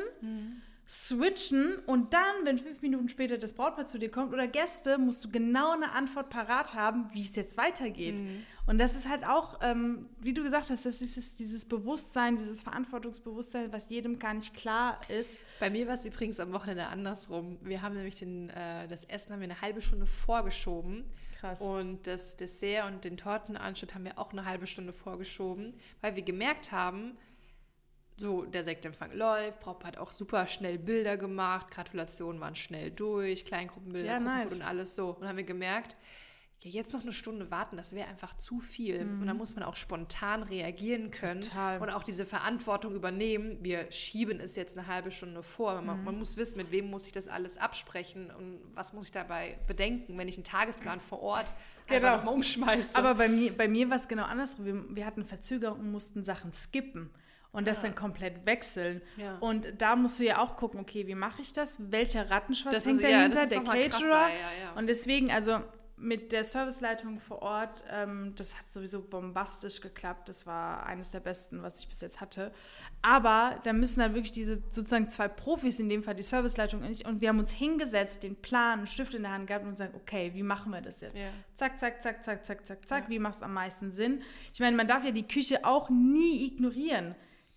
switchen 0.90 1.76
und 1.86 2.12
dann, 2.12 2.44
wenn 2.44 2.58
fünf 2.58 2.82
Minuten 2.82 3.08
später 3.08 3.38
das 3.38 3.52
Brautpaar 3.52 3.86
zu 3.86 3.96
dir 3.96 4.10
kommt 4.10 4.32
oder 4.32 4.48
Gäste, 4.48 4.98
musst 4.98 5.24
du 5.24 5.30
genau 5.30 5.70
eine 5.70 5.92
Antwort 5.92 6.30
parat 6.30 6.74
haben, 6.74 7.08
wie 7.12 7.22
es 7.22 7.36
jetzt 7.36 7.56
weitergeht. 7.56 8.18
Mhm. 8.18 8.42
Und 8.66 8.78
das 8.78 8.96
ist 8.96 9.08
halt 9.08 9.24
auch, 9.24 9.60
ähm, 9.62 10.08
wie 10.18 10.34
du 10.34 10.42
gesagt 10.42 10.68
hast, 10.68 10.84
das 10.84 11.00
ist 11.00 11.16
dieses, 11.16 11.36
dieses 11.36 11.64
Bewusstsein, 11.64 12.34
dieses 12.34 12.60
Verantwortungsbewusstsein, 12.60 13.72
was 13.72 13.88
jedem 13.88 14.18
gar 14.18 14.34
nicht 14.34 14.52
klar 14.54 15.00
ist. 15.08 15.38
Bei 15.60 15.70
mir 15.70 15.86
war 15.86 15.94
es 15.94 16.04
übrigens 16.04 16.40
am 16.40 16.52
Wochenende 16.52 16.88
andersrum. 16.88 17.58
Wir 17.62 17.82
haben 17.82 17.94
nämlich 17.94 18.18
den, 18.18 18.50
äh, 18.50 18.88
das 18.88 19.04
Essen 19.04 19.32
haben 19.32 19.40
wir 19.40 19.48
eine 19.48 19.60
halbe 19.60 19.80
Stunde 19.80 20.06
vorgeschoben. 20.06 21.04
Krass. 21.40 21.60
Und 21.60 22.06
das 22.06 22.36
Dessert 22.36 22.86
und 22.86 23.04
den 23.04 23.16
Tortenanschnitt 23.16 23.94
haben 23.94 24.04
wir 24.04 24.18
auch 24.18 24.32
eine 24.32 24.44
halbe 24.44 24.66
Stunde 24.66 24.92
vorgeschoben, 24.92 25.74
weil 26.00 26.14
wir 26.16 26.22
gemerkt 26.22 26.70
haben, 26.70 27.16
so 28.18 28.44
der 28.44 28.64
Sektempfang 28.64 29.12
läuft, 29.12 29.60
Brautpaar 29.60 29.92
hat 29.92 29.98
auch 29.98 30.12
super 30.12 30.46
schnell 30.46 30.78
Bilder 30.78 31.16
gemacht, 31.16 31.70
Gratulationen 31.70 32.38
waren 32.40 32.54
schnell 32.54 32.90
durch, 32.90 33.46
Kleingruppenbilder, 33.46 34.06
Ja, 34.06 34.20
nice. 34.20 34.52
und 34.52 34.60
alles 34.62 34.94
so. 34.94 35.08
Und 35.10 35.20
dann 35.22 35.30
haben 35.30 35.36
wir 35.38 35.44
gemerkt, 35.44 35.96
ja, 36.62 36.70
jetzt 36.70 36.92
noch 36.92 37.02
eine 37.02 37.12
Stunde 37.12 37.50
warten, 37.50 37.76
das 37.78 37.94
wäre 37.94 38.06
einfach 38.08 38.36
zu 38.36 38.60
viel. 38.60 39.00
Und 39.00 39.26
da 39.26 39.32
muss 39.32 39.54
man 39.54 39.64
auch 39.64 39.76
spontan 39.76 40.42
reagieren 40.42 41.10
können 41.10 41.40
Mhm. 41.40 41.44
Total. 41.44 41.80
und 41.80 41.88
auch 41.90 42.02
diese 42.02 42.26
Verantwortung 42.26 42.94
übernehmen. 42.94 43.56
Wir 43.62 43.90
schieben 43.90 44.40
es 44.40 44.56
jetzt 44.56 44.76
eine 44.76 44.86
halbe 44.86 45.10
Stunde 45.10 45.42
vor. 45.42 45.80
Man, 45.80 46.00
Mhm. 46.00 46.04
man 46.04 46.18
muss 46.18 46.36
wissen, 46.36 46.58
mit 46.58 46.70
wem 46.70 46.90
muss 46.90 47.06
ich 47.06 47.12
das 47.12 47.28
alles 47.28 47.56
absprechen 47.56 48.30
und 48.30 48.60
was 48.74 48.92
muss 48.92 49.06
ich 49.06 49.12
dabei 49.12 49.58
bedenken, 49.66 50.18
wenn 50.18 50.28
ich 50.28 50.36
einen 50.36 50.44
Tagesplan 50.44 51.00
vor 51.00 51.22
Ort 51.22 51.52
Genau. 51.86 52.16
nochmal 52.18 52.34
umschmeiße. 52.34 52.94
Aber 52.96 53.14
bei 53.14 53.28
mir, 53.28 53.56
bei 53.56 53.66
mir 53.66 53.88
war 53.88 53.96
es 53.96 54.06
genau 54.06 54.24
andersrum. 54.24 54.66
Wir, 54.66 54.96
wir 54.96 55.06
hatten 55.06 55.24
Verzögerung 55.24 55.80
und 55.80 55.90
mussten 55.90 56.22
Sachen 56.22 56.52
skippen 56.52 57.08
und 57.52 57.66
das 57.66 57.80
dann 57.80 57.94
komplett 57.94 58.44
wechseln. 58.44 59.00
Ja. 59.16 59.38
Und 59.38 59.66
da 59.78 59.96
musst 59.96 60.20
du 60.20 60.24
ja 60.24 60.38
auch 60.42 60.56
gucken, 60.58 60.78
okay, 60.78 61.06
wie 61.06 61.14
mache 61.14 61.40
ich 61.40 61.54
das? 61.54 61.90
Welcher 61.90 62.30
Rattenschwanz 62.30 62.74
Das 62.74 62.84
hängt 62.84 62.96
ist- 63.00 63.02
ja, 63.04 63.10
dahinter? 63.16 63.34
das 63.36 63.44
ist 63.44 63.50
der 63.52 63.60
Caterer? 63.62 63.88
krasser, 63.88 64.28
ja, 64.28 64.64
ja. 64.64 64.72
Und 64.78 64.86
deswegen, 64.88 65.30
also 65.32 65.60
mit 66.00 66.32
der 66.32 66.44
Serviceleitung 66.44 67.20
vor 67.20 67.42
Ort, 67.42 67.84
ähm, 67.90 68.32
das 68.36 68.58
hat 68.58 68.70
sowieso 68.70 69.02
bombastisch 69.02 69.80
geklappt. 69.80 70.28
Das 70.28 70.46
war 70.46 70.86
eines 70.86 71.10
der 71.10 71.20
besten, 71.20 71.62
was 71.62 71.80
ich 71.80 71.88
bis 71.88 72.00
jetzt 72.00 72.20
hatte. 72.20 72.52
Aber 73.02 73.60
da 73.64 73.72
müssen 73.72 74.00
dann 74.00 74.14
wirklich 74.14 74.32
diese 74.32 74.62
sozusagen 74.70 75.08
zwei 75.08 75.28
Profis, 75.28 75.78
in 75.78 75.88
dem 75.88 76.02
Fall 76.02 76.14
die 76.14 76.22
Serviceleitung 76.22 76.82
und 76.82 76.90
ich, 76.90 77.06
und 77.06 77.20
wir 77.20 77.28
haben 77.28 77.38
uns 77.38 77.52
hingesetzt, 77.52 78.22
den 78.22 78.36
Plan, 78.36 78.78
einen 78.78 78.86
Stift 78.86 79.14
in 79.14 79.22
der 79.22 79.32
Hand 79.32 79.46
gehabt 79.46 79.64
und 79.64 79.72
gesagt, 79.72 79.94
okay, 79.94 80.32
wie 80.34 80.42
machen 80.42 80.72
wir 80.72 80.80
das 80.80 81.00
jetzt? 81.00 81.16
Ja. 81.16 81.28
Zack, 81.54 81.78
zack, 81.78 82.02
zack, 82.02 82.24
zack, 82.24 82.44
zack, 82.44 82.66
zack, 82.66 82.88
zack. 82.88 83.04
Ja. 83.04 83.10
Wie 83.10 83.18
macht 83.18 83.36
es 83.36 83.42
am 83.42 83.52
meisten 83.52 83.90
Sinn? 83.90 84.22
Ich 84.54 84.60
meine, 84.60 84.76
man 84.76 84.88
darf 84.88 85.04
ja 85.04 85.10
die 85.10 85.28
Küche 85.28 85.64
auch 85.64 85.90
nie 85.90 86.46
ignorieren. 86.46 87.14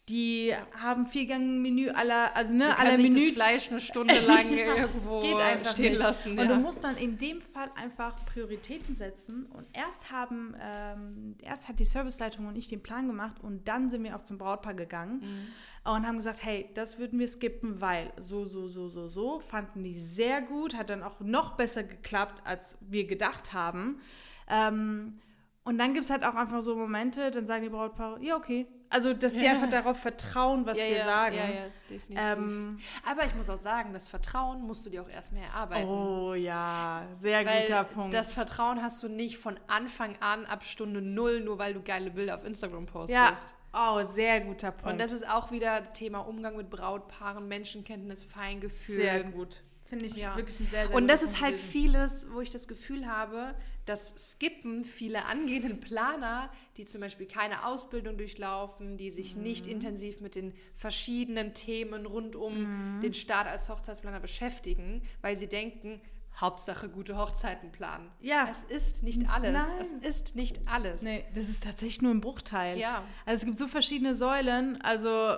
Die 0.10 0.54
haben 0.78 1.08
Viergang-Menü 1.08 1.90
aller, 1.92 2.36
also 2.36 2.54
ne, 2.54 2.78
aller 2.78 2.98
Menü. 2.98 3.26
das 3.28 3.34
Fleisch 3.36 3.70
eine 3.72 3.80
Stunde 3.80 4.20
lang 4.28 4.50
irgendwo 4.52 5.22
Geht 5.22 5.38
einfach 5.38 5.72
stehen 5.72 5.94
nicht. 5.94 6.02
lassen. 6.02 6.32
Und 6.32 6.40
ja. 6.40 6.46
du 6.46 6.56
musst 6.58 6.84
dann 6.84 6.98
in 6.98 7.18
dem 7.18 7.40
Fall 7.40 7.72
einfach 7.76 8.14
Prioritäten 8.26 8.96
setzen. 8.96 9.46
Und 9.46 9.66
erst 9.72 10.12
haben, 10.12 10.56
ähm, 10.62 11.36
erst 11.42 11.70
hat 11.70 11.80
die 11.80 11.86
Serviceleitung 11.86 12.48
und 12.48 12.58
ich 12.58 12.68
den 12.68 12.84
Plan 12.84 13.08
gemacht 13.08 13.38
und 13.42 13.66
dann 13.70 13.90
sind 13.90 14.04
wir 14.04 14.18
auch 14.18 14.24
zum 14.26 14.38
Brautpaar 14.38 14.74
gegangen 14.74 15.22
Mhm. 15.22 15.90
und 15.94 16.06
haben 16.06 16.18
gesagt, 16.18 16.44
hey, 16.44 16.70
das 16.74 17.00
würden 17.00 17.18
wir 17.18 17.28
skippen, 17.30 17.80
weil 17.80 18.12
so, 18.18 18.44
so, 18.44 18.68
so, 18.68 18.90
so, 18.90 19.08
so. 19.08 19.40
Fanden 19.40 19.84
die 19.86 19.98
sehr 19.98 20.42
gut, 20.42 20.76
hat 20.76 20.90
dann 20.90 21.02
auch 21.02 21.22
noch 21.22 21.56
besser 21.56 21.84
geklappt, 21.84 22.42
als 22.46 22.78
wir 22.82 23.08
gedacht 23.08 23.54
haben. 23.54 24.02
Ähm, 24.50 25.20
und 25.64 25.78
dann 25.78 25.94
gibt 25.94 26.04
es 26.04 26.12
halt 26.12 26.26
auch 26.26 26.36
einfach 26.36 26.62
so 26.62 26.76
Momente, 26.76 27.32
dann 27.32 27.46
sagen 27.46 27.64
die 27.64 27.70
Brautpaare, 27.70 28.22
ja, 28.22 28.36
okay. 28.36 28.68
Also, 28.94 29.14
dass 29.14 29.34
die 29.34 29.46
Ja. 29.46 29.52
einfach 29.54 29.70
darauf 29.70 29.98
vertrauen, 30.00 30.66
was 30.66 30.78
ja, 30.78 30.84
wir 30.86 30.98
ja, 30.98 31.04
sagen. 31.04 31.36
Ja, 31.36 31.46
ja, 31.48 31.62
definitiv. 31.90 32.18
Ähm, 32.20 32.80
Aber 33.10 33.26
ich 33.26 33.34
muss 33.36 33.50
auch 33.50 33.58
sagen, 33.58 33.92
das 33.92 34.08
Vertrauen 34.08 34.62
musst 34.62 34.86
du 34.86 34.90
dir 34.92 35.02
auch 35.02 35.10
erstmal 35.10 35.44
erarbeiten. 35.44 35.88
oh 35.90 36.34
ja, 36.36 37.08
sehr 37.14 37.44
Weil 37.46 37.62
guter 37.64 37.84
Punkt. 37.86 38.14
das 38.14 38.34
Vertrauen 38.34 38.82
hast 38.84 39.02
du 39.02 39.08
nicht 39.10 39.38
von 39.40 39.60
Anfang 39.68 40.16
an 40.22 40.46
ab 40.46 40.64
Stunde 40.64 41.02
null, 41.02 41.42
nur 41.42 41.58
weil 41.58 41.74
du 41.74 41.82
geile 41.82 42.12
Bilder 42.12 42.36
auf 42.36 42.46
Instagram 42.46 42.86
postest. 42.86 43.56
Ja, 43.74 43.96
oh, 43.96 44.04
sehr 44.04 44.42
guter 44.42 44.72
Punkt. 44.72 44.92
Und 44.94 45.00
das 45.00 45.12
ist 45.12 45.28
auch 45.28 45.52
wieder 45.52 45.92
Thema 45.94 46.20
Umgang 46.20 46.56
mit 46.56 46.70
Brautpaaren, 46.70 47.48
Menschenkenntnis, 47.48 48.24
Feingefühl. 48.24 48.96
sehr 48.96 49.24
gut. 49.24 49.64
Finde 49.86 50.06
ich 50.06 50.16
Ja. 50.18 50.36
wirklich 50.36 50.60
ein 50.60 50.68
sehr, 50.68 50.88
sehr 50.88 50.96
Und 50.96 51.08
das 51.08 51.22
ist 51.24 51.42
halt 51.42 51.56
gewesen. 51.56 51.72
vieles, 51.72 52.28
wo 52.32 52.42
ich 52.42 52.52
das 52.52 52.68
Gefühl 52.68 53.08
habe, 53.08 53.54
dass 53.86 54.14
Skippen 54.18 54.86
viele 54.86 55.26
angehenden 55.26 55.80
Planer, 55.80 56.50
die 56.78 56.86
zum 56.86 57.02
Beispiel 57.02 57.26
keine 57.28 57.66
Ausbildung 57.66 58.18
durchlaufen, 58.18 58.98
die 58.98 59.12
sich 59.12 59.36
Mhm. 59.36 59.44
nicht 59.44 59.68
intensiv 59.68 60.22
mit 60.22 60.36
den 60.36 60.54
verschiedenen 60.76 61.54
Themen 61.54 62.06
rund 62.06 62.36
um 62.36 62.98
Mhm. 62.98 63.02
den 63.02 63.14
Start 63.14 63.48
als 63.48 63.70
Hochzeitsplaner 63.70 64.20
beschäftigen, 64.20 65.02
weil 65.22 65.36
sie 65.36 65.48
denken, 65.48 66.02
Hauptsache 66.36 66.90
gute 66.90 67.16
Hochzeiten 67.16 67.72
planen. 67.72 68.10
Ja. 68.20 68.48
Es 68.50 68.64
ist 68.64 69.04
nicht 69.04 69.30
alles. 69.30 69.52
Nein. 69.52 69.78
Es 69.80 69.92
ist 70.18 70.36
nicht 70.36 70.62
alles. 70.68 71.04
Nee, 71.04 71.24
das 71.36 71.48
ist 71.48 71.64
tatsächlich 71.64 72.02
nur 72.02 72.12
ein 72.12 72.22
Bruchteil. 72.22 72.80
Ja. 72.80 73.04
Also 73.26 73.42
es 73.42 73.46
gibt 73.46 73.60
so 73.60 73.68
verschiedene 73.68 74.16
Säulen. 74.16 74.82
Also, 74.82 75.38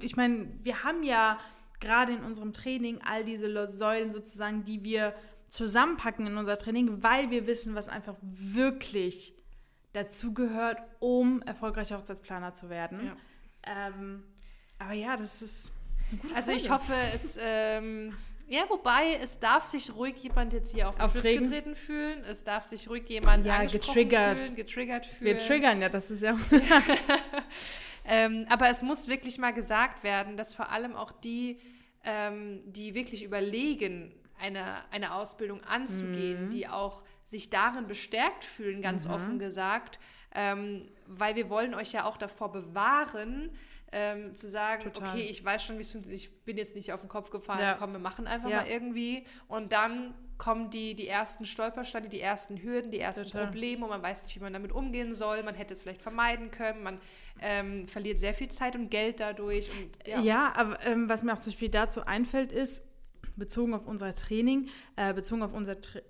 ich 0.00 0.14
meine, 0.16 0.48
wir 0.64 0.84
haben 0.84 1.02
ja 1.02 1.38
gerade 1.80 2.12
in 2.12 2.22
unserem 2.24 2.52
Training 2.52 3.00
all 3.02 3.24
diese 3.24 3.66
Säulen 3.68 4.10
sozusagen, 4.10 4.64
die 4.64 4.84
wir 4.84 5.14
zusammenpacken 5.52 6.26
in 6.26 6.38
unser 6.38 6.56
Training, 6.56 7.02
weil 7.02 7.30
wir 7.30 7.46
wissen, 7.46 7.74
was 7.74 7.90
einfach 7.90 8.16
wirklich 8.22 9.34
dazugehört, 9.92 10.82
um 10.98 11.42
erfolgreicher 11.42 11.98
Hochzeitsplaner 11.98 12.54
zu 12.54 12.70
werden. 12.70 13.04
Ja. 13.04 13.88
Ähm, 13.88 14.22
aber 14.78 14.94
ja, 14.94 15.14
das 15.14 15.42
ist, 15.42 15.72
das 15.98 16.06
ist 16.06 16.12
eine 16.12 16.22
gute 16.22 16.34
Also 16.36 16.52
ich 16.52 16.70
hoffe, 16.70 16.94
es, 17.14 17.38
ähm, 17.38 18.16
ja, 18.48 18.62
wobei, 18.70 19.18
es 19.22 19.40
darf 19.40 19.64
sich 19.64 19.94
ruhig 19.94 20.16
jemand 20.22 20.54
jetzt 20.54 20.74
hier 20.74 20.88
auf 20.88 20.94
den 20.94 21.04
Aufregen? 21.04 21.42
getreten 21.44 21.74
fühlen. 21.74 22.24
Es 22.24 22.44
darf 22.44 22.64
sich 22.64 22.88
ruhig 22.88 23.06
jemand 23.10 23.44
Ja, 23.44 23.62
getriggert. 23.66 24.40
fühlen, 24.40 24.56
getriggert 24.56 25.04
fühlen. 25.04 25.36
Wir 25.36 25.38
triggern 25.38 25.82
ja, 25.82 25.90
das 25.90 26.10
ist 26.10 26.22
ja. 26.22 26.34
Ähm, 28.04 28.46
aber 28.48 28.68
es 28.68 28.82
muss 28.82 29.06
wirklich 29.06 29.38
mal 29.38 29.52
gesagt 29.52 30.02
werden, 30.02 30.36
dass 30.36 30.54
vor 30.54 30.70
allem 30.70 30.96
auch 30.96 31.12
die, 31.12 31.60
ähm, 32.02 32.60
die 32.66 32.96
wirklich 32.96 33.22
überlegen, 33.22 34.12
eine, 34.42 34.64
eine 34.90 35.14
Ausbildung 35.14 35.62
anzugehen, 35.62 36.46
Mhm. 36.46 36.50
die 36.50 36.68
auch 36.68 37.02
sich 37.24 37.48
darin 37.48 37.86
bestärkt 37.86 38.44
fühlen, 38.44 38.82
ganz 38.82 39.06
offen 39.06 39.38
gesagt, 39.38 39.98
ähm, 40.34 40.88
weil 41.06 41.34
wir 41.36 41.48
wollen 41.48 41.74
euch 41.74 41.92
ja 41.92 42.04
auch 42.04 42.18
davor 42.18 42.52
bewahren, 42.52 43.50
ähm, 43.94 44.34
zu 44.34 44.48
sagen, 44.48 44.84
Total. 44.92 45.08
okay, 45.08 45.22
ich 45.30 45.44
weiß 45.44 45.62
schon, 45.64 45.76
wie 45.78 45.82
es 45.82 45.92
funktioniert, 45.92 46.22
ich 46.22 46.44
bin 46.44 46.56
jetzt 46.58 46.74
nicht 46.74 46.92
auf 46.92 47.00
den 47.00 47.08
Kopf 47.08 47.30
gefallen, 47.30 47.60
Ja. 47.60 47.74
komm, 47.78 47.92
wir 47.92 47.98
machen 48.00 48.26
einfach 48.26 48.48
Ja. 48.48 48.58
mal 48.58 48.66
irgendwie. 48.66 49.26
Und 49.48 49.72
dann 49.72 50.14
kommen 50.38 50.70
die, 50.70 50.94
die 50.94 51.06
ersten 51.08 51.44
Stolpersteine, 51.46 52.08
die 52.08 52.20
ersten 52.20 52.62
Hürden, 52.62 52.90
die 52.90 52.98
ersten 52.98 53.24
Total. 53.26 53.44
Probleme 53.44 53.84
und 53.84 53.90
man 53.90 54.02
weiß 54.02 54.24
nicht, 54.24 54.34
wie 54.36 54.40
man 54.40 54.52
damit 54.52 54.72
umgehen 54.72 55.14
soll. 55.14 55.42
Man 55.42 55.54
hätte 55.54 55.74
es 55.74 55.82
vielleicht 55.82 56.02
vermeiden 56.02 56.50
können, 56.50 56.82
man 56.82 57.00
ähm, 57.40 57.86
verliert 57.86 58.18
sehr 58.18 58.34
viel 58.34 58.48
Zeit 58.48 58.74
und 58.74 58.90
Geld 58.90 59.20
dadurch. 59.20 59.70
Und, 59.70 60.08
ja. 60.08 60.20
Ja, 60.20 60.52
aber 60.56 60.84
ähm, 60.86 61.08
was 61.08 61.22
mir 61.22 61.32
auch 61.34 61.38
zum 61.38 61.52
Beispiel 61.52 61.68
dazu 61.68 62.04
einfällt, 62.06 62.50
ist, 62.50 62.82
bezogen 63.36 63.74
auf 63.74 63.86
unser 63.86 64.12
Training, 64.14 64.68
äh, 64.96 65.12
bezogen 65.14 65.42
auf 65.42 65.52
unser 65.52 65.80
Tra 65.80 66.00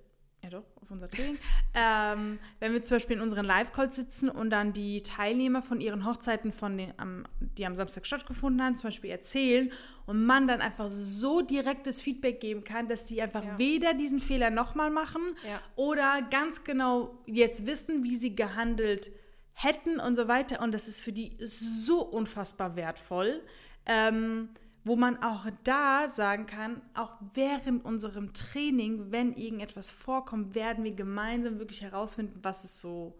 ja 0.41 0.49
doch, 0.49 0.65
auf 0.81 0.91
unser 0.91 1.09
Training, 1.09 1.37
ähm, 1.73 2.37
wenn 2.59 2.73
wir 2.73 2.81
zum 2.83 2.95
Beispiel 2.95 3.15
in 3.15 3.21
unseren 3.21 3.45
Live-Calls 3.45 3.95
sitzen 3.95 4.29
und 4.29 4.49
dann 4.49 4.73
die 4.73 5.01
Teilnehmer 5.01 5.61
von 5.61 5.79
ihren 5.79 6.05
Hochzeiten, 6.05 6.51
von 6.51 6.77
den, 6.77 6.91
am, 6.97 7.25
die 7.39 7.65
am 7.65 7.75
Samstag 7.75 8.05
stattgefunden 8.05 8.61
haben, 8.61 8.75
zum 8.75 8.87
Beispiel 8.89 9.09
erzählen 9.09 9.71
und 10.05 10.25
man 10.25 10.45
dann 10.45 10.59
einfach 10.59 10.89
so 10.89 11.39
direktes 11.41 12.01
Feedback 12.01 12.41
geben 12.41 12.65
kann, 12.65 12.89
dass 12.89 13.05
die 13.05 13.21
einfach 13.21 13.41
Ja. 13.41 13.57
weder 13.57 13.93
diesen 13.93 14.19
Fehler 14.19 14.49
nochmal 14.49 14.89
machen 14.91 15.21
Ja. 15.47 15.61
oder 15.77 16.21
ganz 16.29 16.65
genau 16.65 17.17
jetzt 17.25 17.65
wissen, 17.65 18.03
wie 18.03 18.17
sie 18.17 18.35
gehandelt 18.35 19.11
hätten 19.53 19.97
und 20.01 20.15
so 20.17 20.27
weiter. 20.27 20.61
Und 20.61 20.73
das 20.73 20.89
ist 20.89 20.99
für 20.99 21.13
die 21.13 21.37
so 21.39 22.01
unfassbar 22.03 22.75
wertvoll, 22.75 23.39
ähm, 23.85 24.49
wo 24.83 24.95
man 24.95 25.21
auch 25.23 25.45
da 25.63 26.07
sagen 26.09 26.45
kann, 26.45 26.81
auch 26.93 27.17
während 27.33 27.85
unserem 27.85 28.33
Training, 28.33 29.11
wenn 29.11 29.33
irgendetwas 29.33 29.91
vorkommt, 29.91 30.55
werden 30.55 30.83
wir 30.83 30.91
gemeinsam 30.93 31.59
wirklich 31.59 31.81
herausfinden, 31.81 32.39
was 32.43 32.63
ist 32.65 32.79
so 32.79 33.15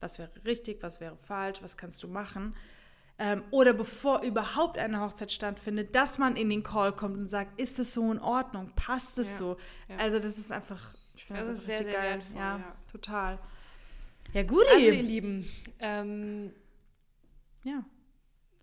was 0.00 0.18
wäre 0.18 0.30
richtig, 0.46 0.82
was 0.82 1.00
wäre 1.00 1.16
falsch, 1.16 1.60
was 1.62 1.76
kannst 1.76 2.02
du 2.02 2.08
machen. 2.08 2.54
Ähm, 3.18 3.44
oder 3.50 3.74
bevor 3.74 4.22
überhaupt 4.22 4.78
eine 4.78 5.00
Hochzeit 5.02 5.30
stattfindet, 5.30 5.94
dass 5.94 6.16
man 6.16 6.36
in 6.36 6.48
den 6.48 6.62
Call 6.62 6.92
kommt 6.96 7.18
und 7.18 7.26
sagt, 7.28 7.60
ist 7.60 7.78
das 7.78 7.92
so 7.92 8.10
in 8.10 8.18
Ordnung, 8.18 8.72
passt 8.76 9.18
es 9.18 9.28
Ja, 9.32 9.36
so? 9.36 9.56
ja. 9.88 9.96
Also 9.98 10.18
das 10.18 10.38
ist 10.38 10.50
einfach, 10.52 10.94
ich 11.14 11.26
finde 11.26 11.42
Das 11.42 11.48
das, 11.50 11.64
sehr, 11.66 11.80
richtig 11.80 11.92
sehr 11.92 12.00
geil. 12.02 12.12
wertvoll, 12.14 12.38
ja, 12.40 12.58
ja. 12.58 12.76
total. 12.90 13.38
Ja, 14.32 14.42
gut, 14.42 14.64
Also, 14.72 14.86
ihr 14.86 15.02
Lieben, 15.02 15.44
ähm, 15.80 16.52
ja, 17.64 17.84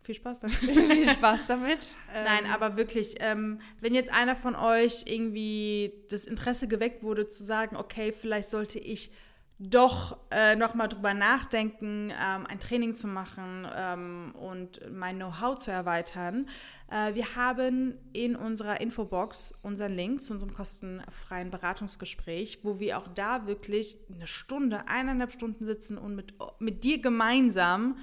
viel 0.08 0.16
Spaß 0.16 0.40
damit. 0.42 0.56
viel 0.58 1.10
Spaß 1.10 1.48
damit. 1.48 1.92
Ähm, 2.16 2.24
Nein, 2.24 2.52
aber 2.52 2.78
wirklich, 2.78 3.16
ähm, 3.20 3.60
wenn 3.82 3.94
jetzt 3.94 4.12
einer 4.12 4.36
von 4.36 4.56
euch 4.56 5.04
irgendwie 5.06 5.94
das 6.10 6.26
Interesse 6.26 6.68
geweckt 6.68 7.04
wurde, 7.04 7.28
zu 7.28 7.44
sagen, 7.44 7.76
okay, 7.76 8.14
vielleicht 8.14 8.50
sollte 8.50 8.80
ich 8.80 9.12
doch 9.60 10.18
äh, 10.30 10.56
nochmal 10.56 10.88
drüber 10.88 11.16
nachdenken, 11.16 12.12
ähm, 12.12 12.46
ein 12.48 12.60
Training 12.60 12.94
zu 12.94 13.08
machen 13.08 13.68
ähm, 13.76 14.36
und 14.40 14.80
mein 14.92 15.18
Know-how 15.18 15.58
zu 15.58 15.72
erweitern. 15.72 16.48
Äh, 16.92 17.16
wir 17.16 17.36
haben 17.36 17.98
in 18.14 18.36
unserer 18.36 18.80
Infobox 18.80 19.56
unseren 19.64 19.94
Link 19.94 20.22
zu 20.22 20.34
unserem 20.34 20.54
kostenfreien 20.54 21.50
Beratungsgespräch, 21.50 22.60
wo 22.62 22.80
wir 22.80 23.00
auch 23.00 23.08
da 23.08 23.48
wirklich 23.48 23.98
eine 24.14 24.28
Stunde, 24.28 24.88
eineinhalb 24.88 25.34
Stunden 25.34 25.66
sitzen 25.66 25.98
und 25.98 26.16
mit, 26.16 26.36
mit 26.60 26.84
dir 26.84 27.02
gemeinsam 27.02 27.98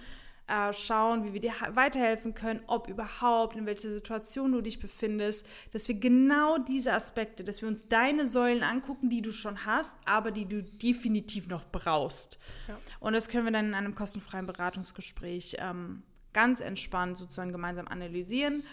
äh, 0.47 0.73
schauen, 0.73 1.25
wie 1.25 1.33
wir 1.33 1.41
dir 1.41 1.53
weiterhelfen 1.71 2.35
können, 2.35 2.61
ob 2.67 2.89
überhaupt, 2.89 3.57
in 3.57 3.65
welcher 3.67 3.91
Situation 3.91 4.53
du 4.53 4.61
dich 4.61 4.79
befindest, 4.79 5.47
dass 5.73 5.89
wir 5.89 5.95
genau 5.95 6.59
diese 6.59 6.93
Aspekte, 6.93 7.45
dass 7.45 7.63
wir 7.63 7.69
uns 7.69 7.89
deine 7.89 8.27
Säulen 8.27 8.63
angucken, 8.63 9.09
die 9.09 9.23
du 9.23 9.33
schon 9.33 9.65
hast, 9.65 9.97
aber 10.05 10.31
die 10.31 10.47
du 10.47 10.63
definitiv 10.63 11.49
noch 11.49 11.65
brauchst. 11.71 12.39
Ja. 12.69 12.77
Und 13.01 13.15
das 13.15 13.29
können 13.29 13.47
wir 13.47 13.53
dann 13.53 13.69
in 13.69 13.75
einem 13.75 13.95
kostenfreien 13.95 14.47
Beratungsgespräch 14.47 15.57
ähm, 15.61 16.03
ganz 16.35 16.61
entspannt 16.61 17.17
sozusagen 17.17 17.53
gemeinsam 17.53 17.89
analysieren. 17.89 18.65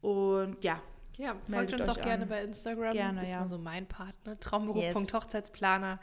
Und 0.00 0.64
ja, 0.64 0.82
Ja, 1.18 1.36
folgt 1.48 1.72
uns 1.74 1.88
auch 1.88 2.00
gerne 2.00 2.24
an. 2.24 2.28
bei 2.28 2.42
Instagram. 2.42 2.92
Gerne, 2.92 3.20
das 3.20 3.28
ist 3.28 3.34
ja. 3.34 3.40
mal 3.40 3.46
so 3.46 3.58
mein 3.58 3.86
Partner. 3.86 4.40
Traumberuf.hochzeitsplaner. 4.40 6.00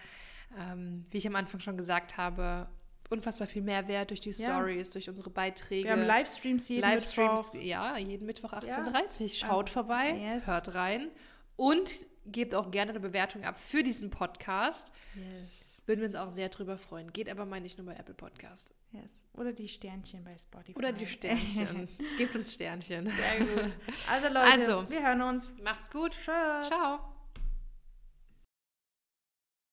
Ähm, 0.57 1.05
wie 1.11 1.17
ich 1.17 1.27
am 1.27 1.35
Anfang 1.35 1.59
schon 1.59 1.77
gesagt 1.77 2.17
habe, 2.17 2.67
unfassbar 3.09 3.47
viel 3.47 3.61
Mehrwert 3.63 4.09
durch 4.11 4.19
die 4.21 4.31
Ja. 4.31 4.53
Stories, 4.55 4.91
durch 4.91 5.09
unsere 5.09 5.29
Beiträge. 5.29 5.85
wir 5.85 5.91
haben 5.93 6.03
Livestreams 6.05 6.67
jeden 6.69 6.81
Livestreams, 6.81 7.53
Mittwoch. 7.53 7.67
ja, 7.67 7.97
jeden 7.97 8.25
Mittwoch 8.25 8.53
18.30 8.53 9.21
Uhr. 9.23 9.29
Schaut 9.29 9.65
Also, 9.65 9.73
vorbei, 9.73 10.11
yes. 10.15 10.47
hört 10.47 10.73
rein 10.75 11.09
und 11.55 12.07
gebt 12.25 12.53
auch 12.53 12.69
gerne 12.71 12.91
eine 12.91 12.99
Bewertung 12.99 13.43
ab 13.43 13.59
für 13.59 13.81
diesen 13.83 14.09
Podcast. 14.11 14.91
Yes, 15.15 15.81
Würden 15.87 16.01
wir 16.01 16.05
uns 16.05 16.15
auch 16.15 16.29
sehr 16.29 16.49
drüber 16.49 16.77
freuen. 16.77 17.11
Geht 17.11 17.29
aber 17.29 17.45
mal 17.45 17.59
nicht 17.59 17.79
nur 17.79 17.87
bei 17.87 17.95
Apple 17.95 18.13
Podcast. 18.13 18.75
yes. 18.91 19.23
Oder 19.33 19.53
die 19.53 19.67
Sternchen 19.67 20.23
bei 20.23 20.37
Spotify. 20.37 20.77
Oder 20.77 20.91
die 20.91 21.07
Sternchen. 21.07 21.87
Gebt 22.19 22.35
uns 22.35 22.53
Sternchen. 22.53 23.07
Sehr 23.09 23.39
gut. 23.39 23.71
Also 24.11 24.27
Leute, 24.31 24.39
Also. 24.39 24.89
wir 24.89 25.01
hören 25.01 25.21
uns. 25.23 25.53
Macht's 25.63 25.89
gut. 25.89 26.11
Tschüss. 26.11 26.67
Ciao. 26.67 27.18